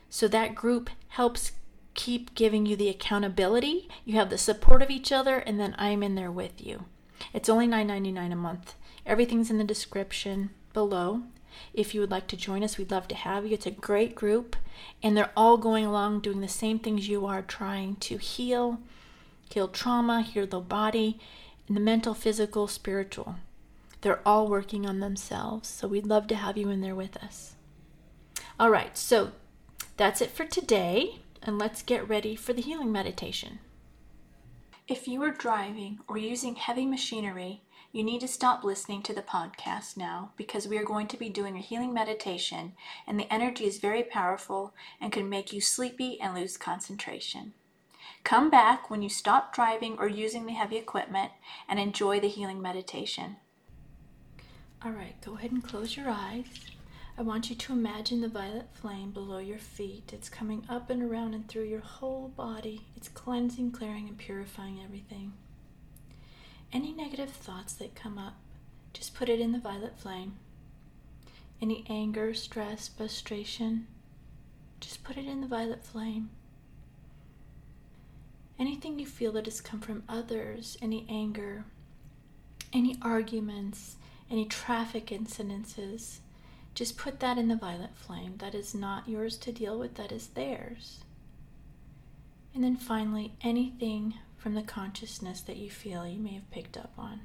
So 0.08 0.26
that 0.28 0.54
group 0.54 0.90
helps 1.08 1.52
keep 1.94 2.34
giving 2.34 2.66
you 2.66 2.76
the 2.76 2.88
accountability. 2.88 3.88
You 4.04 4.14
have 4.14 4.30
the 4.30 4.38
support 4.38 4.80
of 4.80 4.90
each 4.90 5.12
other, 5.12 5.36
and 5.38 5.60
then 5.60 5.74
I'm 5.76 6.02
in 6.02 6.14
there 6.14 6.32
with 6.32 6.64
you. 6.64 6.86
It's 7.32 7.48
only 7.48 7.66
$9.99 7.66 8.32
a 8.32 8.36
month. 8.36 8.74
Everything's 9.06 9.50
in 9.50 9.58
the 9.58 9.64
description 9.64 10.50
below. 10.72 11.22
If 11.74 11.94
you 11.94 12.00
would 12.00 12.10
like 12.10 12.26
to 12.28 12.36
join 12.36 12.62
us, 12.62 12.78
we'd 12.78 12.90
love 12.90 13.08
to 13.08 13.14
have 13.14 13.46
you. 13.46 13.54
It's 13.54 13.66
a 13.66 13.70
great 13.70 14.14
group, 14.14 14.56
and 15.02 15.16
they're 15.16 15.32
all 15.36 15.56
going 15.56 15.84
along 15.84 16.20
doing 16.20 16.40
the 16.40 16.48
same 16.48 16.78
things 16.78 17.08
you 17.08 17.26
are 17.26 17.42
trying 17.42 17.96
to 17.96 18.16
heal, 18.16 18.78
heal 19.52 19.68
trauma, 19.68 20.22
heal 20.22 20.46
the 20.46 20.60
body, 20.60 21.18
and 21.66 21.76
the 21.76 21.80
mental, 21.80 22.14
physical, 22.14 22.66
spiritual. 22.66 23.36
They're 24.00 24.26
all 24.26 24.48
working 24.48 24.86
on 24.86 25.00
themselves, 25.00 25.68
so 25.68 25.86
we'd 25.86 26.06
love 26.06 26.26
to 26.28 26.36
have 26.36 26.56
you 26.56 26.70
in 26.70 26.80
there 26.80 26.94
with 26.94 27.16
us. 27.18 27.54
All 28.58 28.70
right, 28.70 28.96
so 28.96 29.32
that's 29.96 30.20
it 30.20 30.30
for 30.30 30.44
today, 30.44 31.20
and 31.42 31.58
let's 31.58 31.82
get 31.82 32.08
ready 32.08 32.34
for 32.34 32.52
the 32.52 32.62
healing 32.62 32.92
meditation. 32.92 33.58
If 34.90 35.06
you 35.06 35.22
are 35.22 35.30
driving 35.30 36.00
or 36.08 36.18
using 36.18 36.56
heavy 36.56 36.84
machinery, 36.84 37.62
you 37.92 38.02
need 38.02 38.22
to 38.22 38.26
stop 38.26 38.64
listening 38.64 39.02
to 39.04 39.14
the 39.14 39.22
podcast 39.22 39.96
now 39.96 40.32
because 40.36 40.66
we 40.66 40.76
are 40.78 40.84
going 40.84 41.06
to 41.06 41.16
be 41.16 41.28
doing 41.28 41.56
a 41.56 41.60
healing 41.60 41.94
meditation, 41.94 42.72
and 43.06 43.16
the 43.16 43.32
energy 43.32 43.66
is 43.66 43.78
very 43.78 44.02
powerful 44.02 44.74
and 45.00 45.12
can 45.12 45.28
make 45.28 45.52
you 45.52 45.60
sleepy 45.60 46.20
and 46.20 46.34
lose 46.34 46.56
concentration. 46.56 47.52
Come 48.24 48.50
back 48.50 48.90
when 48.90 49.00
you 49.00 49.08
stop 49.08 49.54
driving 49.54 49.96
or 49.96 50.08
using 50.08 50.46
the 50.46 50.54
heavy 50.54 50.76
equipment 50.76 51.30
and 51.68 51.78
enjoy 51.78 52.18
the 52.18 52.26
healing 52.26 52.60
meditation. 52.60 53.36
All 54.84 54.90
right, 54.90 55.14
go 55.24 55.36
ahead 55.36 55.52
and 55.52 55.62
close 55.62 55.96
your 55.96 56.10
eyes. 56.10 56.48
I 57.20 57.22
want 57.22 57.50
you 57.50 57.54
to 57.56 57.74
imagine 57.74 58.22
the 58.22 58.28
violet 58.28 58.68
flame 58.72 59.10
below 59.10 59.40
your 59.40 59.58
feet. 59.58 60.10
It's 60.10 60.30
coming 60.30 60.64
up 60.70 60.88
and 60.88 61.02
around 61.02 61.34
and 61.34 61.46
through 61.46 61.64
your 61.64 61.82
whole 61.82 62.28
body. 62.28 62.86
It's 62.96 63.10
cleansing, 63.10 63.72
clearing, 63.72 64.08
and 64.08 64.16
purifying 64.16 64.80
everything. 64.82 65.34
Any 66.72 66.94
negative 66.94 67.28
thoughts 67.28 67.74
that 67.74 67.94
come 67.94 68.16
up, 68.16 68.36
just 68.94 69.14
put 69.14 69.28
it 69.28 69.38
in 69.38 69.52
the 69.52 69.58
violet 69.58 69.98
flame. 69.98 70.36
Any 71.60 71.84
anger, 71.90 72.32
stress, 72.32 72.88
frustration, 72.88 73.86
just 74.80 75.04
put 75.04 75.18
it 75.18 75.26
in 75.26 75.42
the 75.42 75.46
violet 75.46 75.84
flame. 75.84 76.30
Anything 78.58 78.98
you 78.98 79.04
feel 79.04 79.32
that 79.32 79.44
has 79.44 79.60
come 79.60 79.80
from 79.80 80.04
others, 80.08 80.78
any 80.80 81.04
anger, 81.10 81.66
any 82.72 82.96
arguments, 83.02 83.96
any 84.30 84.46
traffic 84.46 85.08
incidences, 85.08 86.20
just 86.80 86.96
put 86.96 87.20
that 87.20 87.36
in 87.36 87.48
the 87.48 87.56
violet 87.56 87.94
flame. 87.94 88.36
That 88.38 88.54
is 88.54 88.74
not 88.74 89.06
yours 89.06 89.36
to 89.36 89.52
deal 89.52 89.78
with, 89.78 89.96
that 89.96 90.10
is 90.10 90.28
theirs. 90.28 91.04
And 92.54 92.64
then 92.64 92.74
finally, 92.74 93.34
anything 93.42 94.14
from 94.38 94.54
the 94.54 94.62
consciousness 94.62 95.42
that 95.42 95.58
you 95.58 95.70
feel 95.70 96.06
you 96.06 96.18
may 96.18 96.32
have 96.32 96.50
picked 96.50 96.78
up 96.78 96.94
on. 96.96 97.20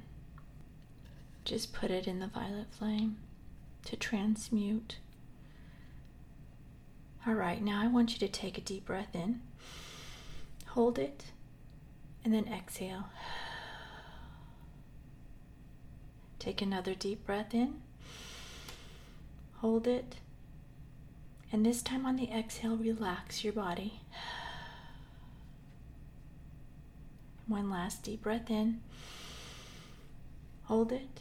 Just 1.46 1.72
put 1.72 1.90
it 1.90 2.06
in 2.06 2.20
the 2.20 2.26
violet 2.26 2.66
flame 2.70 3.16
to 3.86 3.96
transmute. 3.96 4.98
All 7.26 7.32
right, 7.32 7.62
now 7.62 7.80
I 7.82 7.86
want 7.86 8.12
you 8.12 8.18
to 8.18 8.28
take 8.28 8.58
a 8.58 8.60
deep 8.60 8.84
breath 8.84 9.14
in, 9.14 9.40
hold 10.66 10.98
it, 10.98 11.24
and 12.22 12.34
then 12.34 12.46
exhale. 12.46 13.06
Take 16.38 16.60
another 16.60 16.94
deep 16.94 17.24
breath 17.24 17.54
in, 17.54 17.80
hold 19.58 19.86
it, 19.86 20.16
and 21.52 21.64
this 21.64 21.82
time 21.82 22.04
on 22.04 22.16
the 22.16 22.30
exhale, 22.30 22.76
relax 22.76 23.44
your 23.44 23.52
body. 23.52 24.00
One 27.46 27.70
last 27.70 28.02
deep 28.02 28.22
breath 28.22 28.50
in. 28.50 28.80
Hold 30.64 30.90
it. 30.90 31.20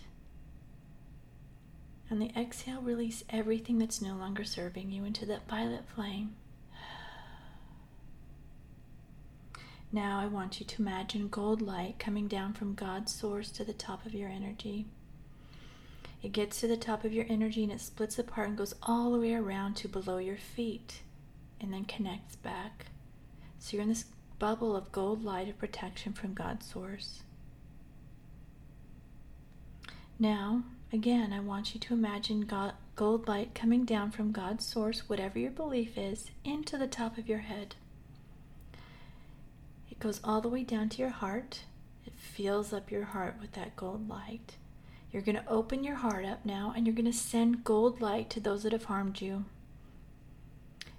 On 2.10 2.20
the 2.20 2.32
exhale, 2.36 2.82
release 2.82 3.24
everything 3.30 3.78
that's 3.78 4.02
no 4.02 4.16
longer 4.16 4.44
serving 4.44 4.92
you 4.92 5.06
into 5.06 5.26
that 5.28 5.48
violet 5.48 5.84
flame. 5.94 6.36
Now, 9.92 10.20
I 10.20 10.26
want 10.26 10.60
you 10.60 10.66
to 10.66 10.82
imagine 10.82 11.30
gold 11.30 11.62
light 11.62 12.00
coming 12.00 12.28
down 12.28 12.54
from 12.54 12.74
God's 12.74 13.14
source 13.14 13.50
to 13.52 13.64
the 13.64 13.74
top 13.74 14.06
of 14.06 14.14
your 14.14 14.30
energy. 14.30 14.88
It 16.24 16.32
gets 16.32 16.60
to 16.62 16.68
the 16.68 16.78
top 16.78 17.04
of 17.04 17.14
your 17.14 17.26
energy 17.30 17.64
and 17.64 17.72
it 17.72 17.82
splits 17.82 18.18
apart 18.18 18.50
and 18.50 18.58
goes 18.58 18.74
all 18.84 19.12
the 19.12 19.20
way 19.20 19.34
around 19.34 19.76
to 19.78 19.88
below 19.88 20.18
your 20.18 20.38
feet 20.38 21.02
and 21.62 21.74
then 21.74 21.86
connects 21.86 22.36
back. 22.36 22.88
So 23.60 23.74
you're 23.74 23.84
in 23.84 23.90
this 23.90 24.06
bubble 24.40 24.76
of 24.76 24.92
gold 24.92 25.24
light 25.24 25.48
of 25.48 25.58
protection 25.58 26.14
from 26.14 26.34
God's 26.34 26.66
source. 26.66 27.22
Now, 30.18 30.64
again, 30.94 31.34
I 31.34 31.40
want 31.42 31.74
you 31.74 31.80
to 31.82 31.94
imagine 31.94 32.42
God, 32.42 32.74
gold 32.96 33.28
light 33.28 33.54
coming 33.54 33.86
down 33.86 34.12
from 34.12 34.32
God's 34.32 34.66
source, 34.66 35.10
whatever 35.10 35.38
your 35.40 35.52
belief 35.52 35.98
is, 35.98 36.32
into 36.44 36.78
the 36.78 36.88
top 36.88 37.18
of 37.18 37.28
your 37.28 37.40
head. 37.40 37.76
It 39.92 40.00
goes 40.00 40.22
all 40.24 40.42
the 40.42 40.50
way 40.50 40.64
down 40.64 40.90
to 40.90 40.98
your 41.00 41.10
heart. 41.10 41.62
It 42.06 42.14
fills 42.16 42.72
up 42.72 42.92
your 42.92 43.06
heart 43.06 43.36
with 43.42 43.54
that 43.54 43.76
gold 43.76 44.08
light. 44.08 44.56
You're 45.16 45.24
going 45.24 45.38
to 45.38 45.50
open 45.50 45.86
your 45.86 45.96
heart 45.96 46.26
up 46.26 46.44
now 46.44 46.74
and 46.76 46.86
you're 46.86 46.94
going 46.94 47.06
to 47.06 47.18
send 47.18 47.64
gold 47.64 48.02
light 48.02 48.30
to 48.32 48.42
those 48.42 48.64
that 48.64 48.74
have 48.74 48.84
harmed 48.84 49.22
you. 49.22 49.46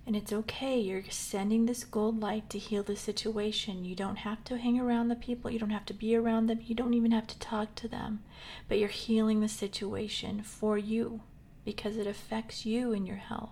And 0.06 0.16
it's 0.16 0.32
okay. 0.32 0.80
You're 0.80 1.02
sending 1.10 1.66
this 1.66 1.84
gold 1.84 2.22
light 2.22 2.48
to 2.48 2.58
heal 2.58 2.82
the 2.82 2.96
situation. 2.96 3.84
You 3.84 3.94
don't 3.94 4.16
have 4.16 4.42
to 4.44 4.56
hang 4.56 4.80
around 4.80 5.08
the 5.08 5.16
people. 5.16 5.50
You 5.50 5.58
don't 5.58 5.68
have 5.68 5.84
to 5.84 5.92
be 5.92 6.16
around 6.16 6.46
them. 6.46 6.60
You 6.64 6.74
don't 6.74 6.94
even 6.94 7.10
have 7.10 7.26
to 7.26 7.38
talk 7.38 7.74
to 7.74 7.88
them. 7.88 8.22
But 8.68 8.78
you're 8.78 8.88
healing 8.88 9.42
the 9.42 9.50
situation 9.50 10.40
for 10.42 10.78
you 10.78 11.20
because 11.66 11.98
it 11.98 12.06
affects 12.06 12.64
you 12.64 12.94
and 12.94 13.06
your 13.06 13.18
health. 13.18 13.50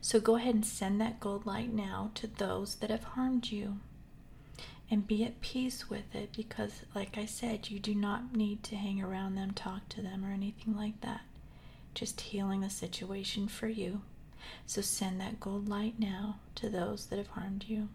So 0.00 0.20
go 0.20 0.36
ahead 0.36 0.54
and 0.54 0.64
send 0.64 1.02
that 1.02 1.20
gold 1.20 1.44
light 1.44 1.70
now 1.70 2.12
to 2.14 2.26
those 2.26 2.76
that 2.76 2.88
have 2.88 3.04
harmed 3.04 3.50
you. 3.50 3.80
And 4.92 5.06
be 5.06 5.24
at 5.24 5.40
peace 5.40 5.88
with 5.88 6.14
it 6.14 6.34
because, 6.36 6.82
like 6.94 7.16
I 7.16 7.24
said, 7.24 7.70
you 7.70 7.80
do 7.80 7.94
not 7.94 8.36
need 8.36 8.62
to 8.64 8.76
hang 8.76 9.00
around 9.02 9.36
them, 9.36 9.52
talk 9.52 9.88
to 9.88 10.02
them, 10.02 10.22
or 10.22 10.30
anything 10.30 10.76
like 10.76 11.00
that. 11.00 11.22
Just 11.94 12.20
healing 12.20 12.60
the 12.60 12.68
situation 12.68 13.48
for 13.48 13.68
you. 13.68 14.02
So 14.66 14.82
send 14.82 15.18
that 15.18 15.40
gold 15.40 15.66
light 15.66 15.98
now 15.98 16.40
to 16.56 16.68
those 16.68 17.06
that 17.06 17.16
have 17.16 17.28
harmed 17.28 17.64
you. 17.68 17.88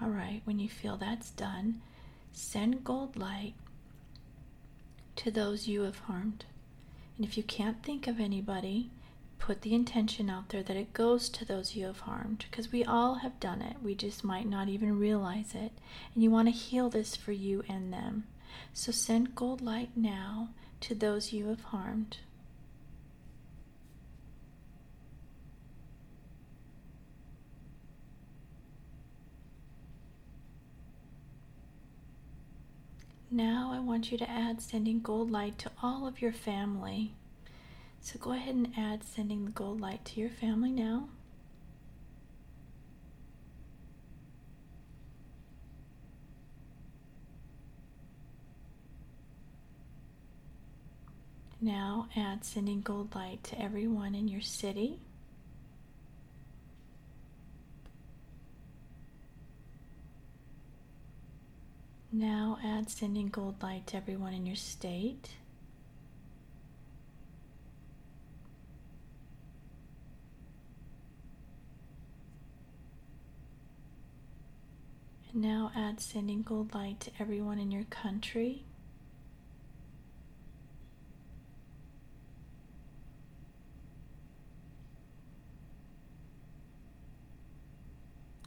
All 0.00 0.08
right, 0.28 0.42
when 0.44 0.58
you 0.58 0.68
feel 0.68 0.96
that's 0.96 1.30
done, 1.30 1.80
send 2.32 2.84
gold 2.84 3.16
light 3.16 3.54
to 5.16 5.30
those 5.30 5.66
you 5.66 5.82
have 5.82 6.00
harmed. 6.00 6.44
And 7.16 7.26
if 7.26 7.36
you 7.36 7.42
can't 7.42 7.82
think 7.82 8.06
of 8.06 8.20
anybody, 8.20 8.90
put 9.38 9.62
the 9.62 9.74
intention 9.74 10.28
out 10.28 10.50
there 10.50 10.62
that 10.62 10.76
it 10.76 10.92
goes 10.92 11.28
to 11.30 11.44
those 11.44 11.74
you 11.74 11.86
have 11.86 12.00
harmed 12.00 12.44
because 12.50 12.70
we 12.72 12.84
all 12.84 13.16
have 13.16 13.40
done 13.40 13.62
it. 13.62 13.76
We 13.82 13.94
just 13.94 14.22
might 14.22 14.48
not 14.48 14.68
even 14.68 14.98
realize 14.98 15.54
it. 15.54 15.72
And 16.14 16.22
you 16.22 16.30
want 16.30 16.48
to 16.48 16.52
heal 16.52 16.90
this 16.90 17.16
for 17.16 17.32
you 17.32 17.64
and 17.68 17.92
them. 17.92 18.24
So 18.72 18.92
send 18.92 19.34
gold 19.34 19.60
light 19.60 19.90
now 19.96 20.50
to 20.80 20.94
those 20.94 21.32
you 21.32 21.48
have 21.48 21.62
harmed. 21.62 22.18
Now 33.30 33.72
I 33.74 33.78
want 33.78 34.10
you 34.10 34.16
to 34.18 34.30
add 34.30 34.62
sending 34.62 35.00
gold 35.00 35.30
light 35.30 35.58
to 35.58 35.70
all 35.82 36.06
of 36.06 36.22
your 36.22 36.32
family. 36.32 37.12
So 38.00 38.18
go 38.18 38.32
ahead 38.32 38.54
and 38.54 38.72
add 38.76 39.04
sending 39.04 39.44
the 39.44 39.50
gold 39.50 39.80
light 39.80 40.04
to 40.06 40.20
your 40.20 40.30
family 40.30 40.70
now. 40.70 41.08
Now 51.60 52.08
add 52.16 52.44
sending 52.44 52.80
gold 52.80 53.14
light 53.14 53.44
to 53.44 53.60
everyone 53.60 54.14
in 54.14 54.28
your 54.28 54.40
city. 54.40 55.00
Now 62.18 62.58
add 62.64 62.90
sending 62.90 63.28
gold 63.28 63.62
light 63.62 63.86
to 63.86 63.96
everyone 63.96 64.34
in 64.34 64.44
your 64.44 64.56
state. 64.56 65.36
And 75.32 75.42
now 75.42 75.70
add 75.76 76.00
sending 76.00 76.42
gold 76.42 76.74
light 76.74 76.98
to 77.02 77.12
everyone 77.20 77.60
in 77.60 77.70
your 77.70 77.84
country. 77.84 78.64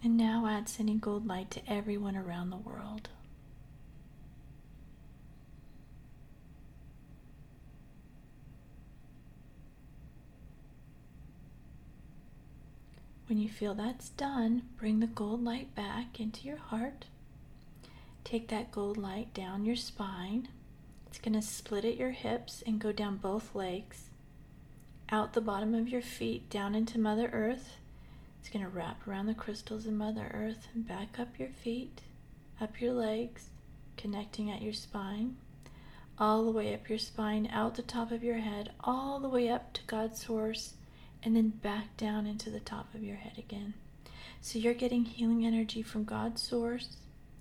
And 0.04 0.18
now 0.18 0.46
add 0.46 0.68
sending 0.68 1.00
gold 1.00 1.26
light 1.26 1.50
to 1.52 1.62
everyone 1.72 2.18
around 2.18 2.50
the 2.50 2.58
world. 2.58 3.08
When 13.32 13.40
you 13.40 13.48
feel 13.48 13.74
that's 13.74 14.10
done, 14.10 14.64
bring 14.76 15.00
the 15.00 15.08
gold 15.08 15.42
light 15.42 15.74
back 15.74 16.20
into 16.20 16.46
your 16.46 16.58
heart. 16.58 17.06
Take 18.26 18.50
that 18.50 18.74
gold 18.74 18.98
light 18.98 19.34
down 19.34 19.64
your 19.64 19.78
spine. 19.78 20.50
It's 21.08 21.18
going 21.18 21.36
to 21.36 21.42
split 21.42 21.86
at 21.86 21.96
your 21.96 22.12
hips 22.12 22.62
and 22.68 22.78
go 22.78 22.92
down 22.92 23.16
both 23.16 23.56
legs, 23.56 24.10
out 25.10 25.32
the 25.32 25.40
bottom 25.40 25.74
of 25.74 25.88
your 25.88 26.02
feet, 26.02 26.50
down 26.50 26.76
into 26.76 27.00
Mother 27.00 27.30
Earth. 27.32 27.78
It's 28.42 28.50
going 28.50 28.66
to 28.66 28.70
wrap 28.70 29.08
around 29.08 29.28
the 29.28 29.34
crystals 29.34 29.86
in 29.86 29.98
Mother 29.98 30.30
Earth 30.34 30.68
and 30.74 30.86
back 30.86 31.18
up 31.18 31.40
your 31.40 31.52
feet, 31.64 32.02
up 32.60 32.82
your 32.82 32.92
legs, 32.92 33.46
connecting 33.96 34.52
at 34.52 34.62
your 34.62 34.74
spine, 34.74 35.38
all 36.18 36.44
the 36.44 36.52
way 36.52 36.74
up 36.74 36.90
your 36.90 37.00
spine, 37.00 37.48
out 37.50 37.76
the 37.76 37.82
top 37.82 38.12
of 38.12 38.26
your 38.26 38.40
head, 38.40 38.74
all 38.84 39.22
the 39.22 39.30
way 39.30 39.48
up 39.48 39.72
to 39.72 39.82
God's 39.88 40.22
source 40.22 40.74
and 41.24 41.36
then 41.36 41.50
back 41.50 41.96
down 41.98 42.26
into 42.26 42.50
the 42.50 42.60
top 42.60 42.94
of 42.94 43.04
your 43.04 43.18
head 43.18 43.38
again. 43.38 43.74
So 44.42 44.58
you're 44.58 44.74
getting 44.74 45.06
healing 45.06 45.46
energy 45.46 45.82
from 45.82 46.04
God's 46.04 46.42
source, 46.42 46.98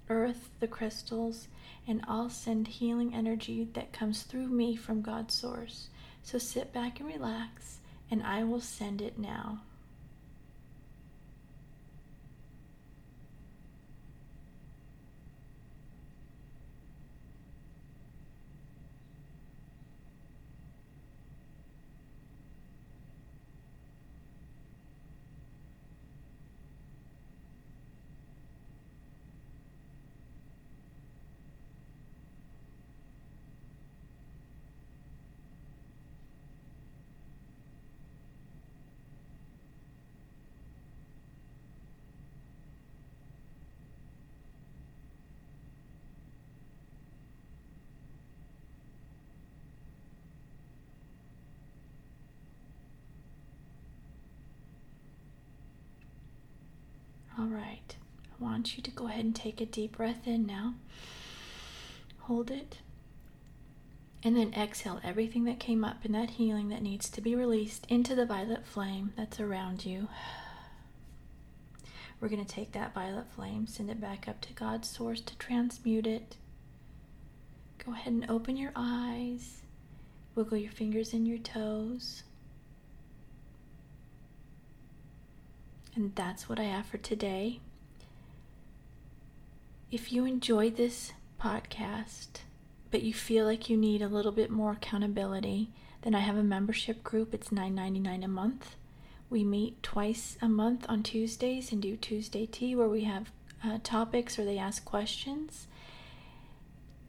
earth, 0.08 0.50
the 0.60 0.68
crystals, 0.68 1.48
and 1.86 2.02
I'll 2.06 2.28
send 2.28 2.68
healing 2.68 3.14
energy 3.14 3.68
that 3.72 3.92
comes 3.92 4.22
through 4.22 4.48
me 4.48 4.76
from 4.76 5.00
God's 5.00 5.34
source. 5.34 5.88
So 6.22 6.36
sit 6.38 6.72
back 6.72 7.00
and 7.00 7.08
relax, 7.08 7.78
and 8.10 8.22
I 8.22 8.44
will 8.44 8.60
send 8.60 9.00
it 9.00 9.18
now. 9.18 9.62
Right. 57.60 57.96
I 58.32 58.44
want 58.44 58.76
you 58.76 58.82
to 58.82 58.90
go 58.90 59.06
ahead 59.06 59.24
and 59.24 59.34
take 59.36 59.60
a 59.60 59.66
deep 59.66 59.96
breath 59.96 60.26
in 60.26 60.46
now. 60.46 60.74
Hold 62.20 62.50
it. 62.50 62.78
And 64.22 64.36
then 64.36 64.52
exhale 64.54 65.00
everything 65.02 65.44
that 65.44 65.58
came 65.58 65.84
up 65.84 66.04
in 66.04 66.12
that 66.12 66.30
healing 66.30 66.68
that 66.68 66.82
needs 66.82 67.08
to 67.10 67.20
be 67.20 67.34
released 67.34 67.86
into 67.88 68.14
the 68.14 68.26
violet 68.26 68.66
flame 68.66 69.12
that's 69.16 69.40
around 69.40 69.84
you. 69.86 70.08
We're 72.20 72.28
going 72.28 72.44
to 72.44 72.54
take 72.54 72.72
that 72.72 72.92
violet 72.92 73.26
flame, 73.34 73.66
send 73.66 73.90
it 73.90 74.00
back 74.00 74.28
up 74.28 74.42
to 74.42 74.52
God's 74.52 74.88
source 74.90 75.22
to 75.22 75.36
transmute 75.38 76.06
it. 76.06 76.36
Go 77.84 77.92
ahead 77.92 78.12
and 78.12 78.30
open 78.30 78.58
your 78.58 78.72
eyes. 78.76 79.62
Wiggle 80.34 80.58
your 80.58 80.72
fingers 80.72 81.14
and 81.14 81.26
your 81.26 81.38
toes. 81.38 82.24
And 85.94 86.14
that's 86.14 86.48
what 86.48 86.58
I 86.58 86.64
have 86.64 86.86
for 86.86 86.98
today. 86.98 87.60
If 89.90 90.12
you 90.12 90.24
enjoyed 90.24 90.76
this 90.76 91.12
podcast, 91.40 92.42
but 92.90 93.02
you 93.02 93.12
feel 93.12 93.44
like 93.44 93.68
you 93.68 93.76
need 93.76 94.02
a 94.02 94.08
little 94.08 94.32
bit 94.32 94.50
more 94.50 94.72
accountability, 94.72 95.70
then 96.02 96.14
I 96.14 96.20
have 96.20 96.36
a 96.36 96.42
membership 96.42 97.02
group. 97.02 97.34
It's 97.34 97.50
$9.99 97.50 98.24
a 98.24 98.28
month. 98.28 98.76
We 99.28 99.44
meet 99.44 99.82
twice 99.82 100.36
a 100.40 100.48
month 100.48 100.86
on 100.88 101.02
Tuesdays 101.02 101.72
and 101.72 101.82
do 101.82 101.96
Tuesday 101.96 102.46
tea 102.46 102.74
where 102.74 102.88
we 102.88 103.04
have 103.04 103.30
uh, 103.64 103.78
topics 103.82 104.38
or 104.38 104.44
they 104.44 104.58
ask 104.58 104.84
questions. 104.84 105.66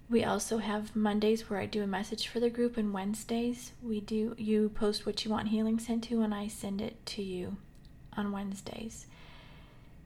We 0.10 0.24
also 0.24 0.58
have 0.58 0.96
Mondays 0.96 1.50
where 1.50 1.60
I 1.60 1.65
do 1.65 1.84
a 1.84 1.88
message 1.88 2.28
for 2.28 2.41
the 2.41 2.50
group, 2.50 2.76
and 2.76 2.94
Wednesdays 2.94 3.72
we 3.82 4.02
do 4.02 4.36
you 4.38 4.67
post 4.67 5.06
what 5.06 5.24
you 5.24 5.32
want 5.32 5.48
healing 5.48 5.80
sent 5.80 6.04
to, 6.06 6.22
and 6.22 6.34
I 6.34 6.48
send 6.50 6.82
it 6.82 7.04
to 7.08 7.24
you 7.24 7.56
on 8.15 8.32
Wednesdays. 8.32 9.06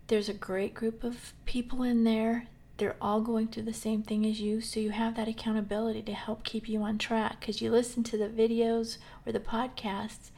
There's 0.08 0.30
a 0.30 0.34
great 0.34 0.74
group 0.74 1.04
of 1.04 1.34
people 1.46 1.84
in 1.84 2.04
there. 2.04 2.48
They're 2.78 2.98
all 3.02 3.22
going 3.22 3.48
through 3.48 3.64
the 3.64 3.74
same 3.74 4.04
thing 4.04 4.26
as 4.26 4.40
you, 4.42 4.62
so 4.62 4.80
you 4.80 4.92
have 4.92 5.16
that 5.16 5.28
accountability 5.28 6.02
to 6.04 6.14
help 6.14 6.44
keep 6.44 6.68
you 6.68 6.82
on 6.84 6.98
track 6.98 7.40
because 7.40 7.62
you 7.62 7.72
listen 7.72 8.04
to 8.04 8.18
the 8.18 8.28
videos 8.28 8.98
or 9.26 9.32
the 9.32 9.40
podcasts 9.40 10.32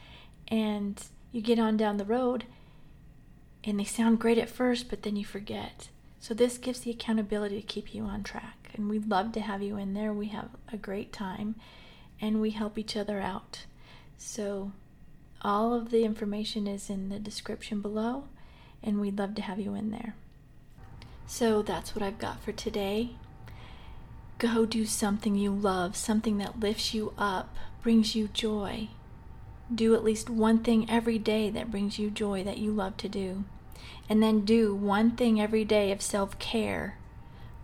and 0.48 1.04
you 1.32 1.42
get 1.42 1.60
on 1.60 1.78
down 1.78 1.98
the 1.98 2.06
road 2.06 2.46
and 3.64 3.80
they 3.80 3.84
sound 3.84 4.20
great 4.20 4.38
at 4.38 4.50
first, 4.50 4.90
but 4.90 5.02
then 5.02 5.16
you 5.16 5.26
forget. 5.26 5.90
So, 6.20 6.34
this 6.34 6.58
gives 6.58 6.82
the 6.82 6.92
accountability 6.92 7.60
to 7.60 7.68
keep 7.68 7.94
you 7.94 8.04
on 8.04 8.24
track. 8.24 8.70
And 8.74 8.90
we'd 8.90 9.10
love 9.10 9.32
to 9.34 9.42
have 9.42 9.62
you 9.62 9.78
in 9.78 9.94
there. 9.94 10.14
We 10.14 10.28
have 10.28 10.50
a 10.72 10.78
great 10.78 11.12
time 11.12 11.56
and 12.22 12.42
we 12.42 12.52
help 12.52 12.78
each 12.78 12.96
other 12.96 13.20
out. 13.20 13.66
So, 14.18 14.72
all 15.48 15.74
of 15.74 15.92
the 15.92 16.04
information 16.04 16.68
is 16.68 16.90
in 16.90 17.08
the 17.08 17.20
description 17.20 17.82
below, 17.82 18.26
and 18.84 19.00
we'd 19.00 19.18
love 19.18 19.34
to 19.36 19.42
have 19.42 19.62
you 19.62 19.74
in 19.76 19.92
there. 19.92 20.14
So 21.26 21.62
that's 21.62 21.96
what 21.96 22.04
I've 22.04 22.20
got 22.20 22.42
for 22.42 22.52
today. 22.52 23.12
Go 24.40 24.66
do 24.66 24.86
something 24.86 25.36
you 25.36 25.52
love, 25.52 25.96
something 25.96 26.38
that 26.40 26.60
lifts 26.60 26.94
you 26.94 27.14
up, 27.18 27.56
brings 27.82 28.14
you 28.14 28.28
joy. 28.28 28.90
Do 29.74 29.96
at 29.96 30.04
least 30.04 30.30
one 30.30 30.60
thing 30.60 30.90
every 30.90 31.18
day 31.18 31.50
that 31.50 31.72
brings 31.72 31.98
you 31.98 32.10
joy 32.10 32.44
that 32.44 32.58
you 32.58 32.72
love 32.72 32.98
to 32.98 33.08
do. 33.08 33.46
And 34.10 34.22
then 34.22 34.44
do 34.44 34.76
one 34.76 35.12
thing 35.12 35.40
every 35.40 35.64
day 35.64 35.94
of 35.94 36.02
self 36.02 36.38
care. 36.40 36.98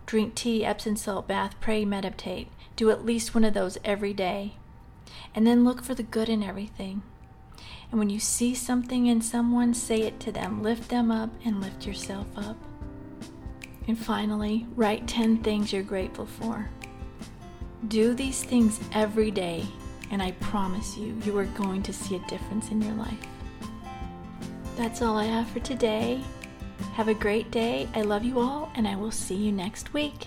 Drink 0.06 0.34
tea, 0.34 0.64
Epsom 0.64 0.96
salt 0.96 1.28
bath, 1.28 1.54
pray, 1.60 1.84
meditate. 1.84 2.48
Do 2.76 2.90
at 2.90 3.04
least 3.04 3.34
one 3.34 3.44
of 3.44 3.52
those 3.52 3.76
every 3.84 4.14
day. 4.14 4.54
And 5.34 5.46
then 5.46 5.64
look 5.64 5.82
for 5.82 5.94
the 5.94 6.02
good 6.02 6.30
in 6.30 6.42
everything. 6.42 7.02
And 7.94 8.00
when 8.00 8.10
you 8.10 8.18
see 8.18 8.56
something 8.56 9.06
in 9.06 9.20
someone, 9.20 9.72
say 9.72 10.02
it 10.02 10.18
to 10.18 10.32
them. 10.32 10.64
Lift 10.64 10.88
them 10.88 11.12
up 11.12 11.30
and 11.44 11.60
lift 11.60 11.86
yourself 11.86 12.26
up. 12.36 12.56
And 13.86 13.96
finally, 13.96 14.66
write 14.74 15.06
10 15.06 15.44
things 15.44 15.72
you're 15.72 15.84
grateful 15.84 16.26
for. 16.26 16.68
Do 17.86 18.12
these 18.12 18.42
things 18.42 18.80
every 18.94 19.30
day, 19.30 19.64
and 20.10 20.20
I 20.20 20.32
promise 20.32 20.96
you, 20.96 21.16
you 21.24 21.38
are 21.38 21.44
going 21.44 21.84
to 21.84 21.92
see 21.92 22.16
a 22.16 22.28
difference 22.28 22.72
in 22.72 22.82
your 22.82 22.94
life. 22.94 23.28
That's 24.74 25.00
all 25.00 25.16
I 25.16 25.26
have 25.26 25.48
for 25.50 25.60
today. 25.60 26.20
Have 26.94 27.06
a 27.06 27.14
great 27.14 27.52
day. 27.52 27.88
I 27.94 28.02
love 28.02 28.24
you 28.24 28.40
all, 28.40 28.72
and 28.74 28.88
I 28.88 28.96
will 28.96 29.12
see 29.12 29.36
you 29.36 29.52
next 29.52 29.94
week. 29.94 30.26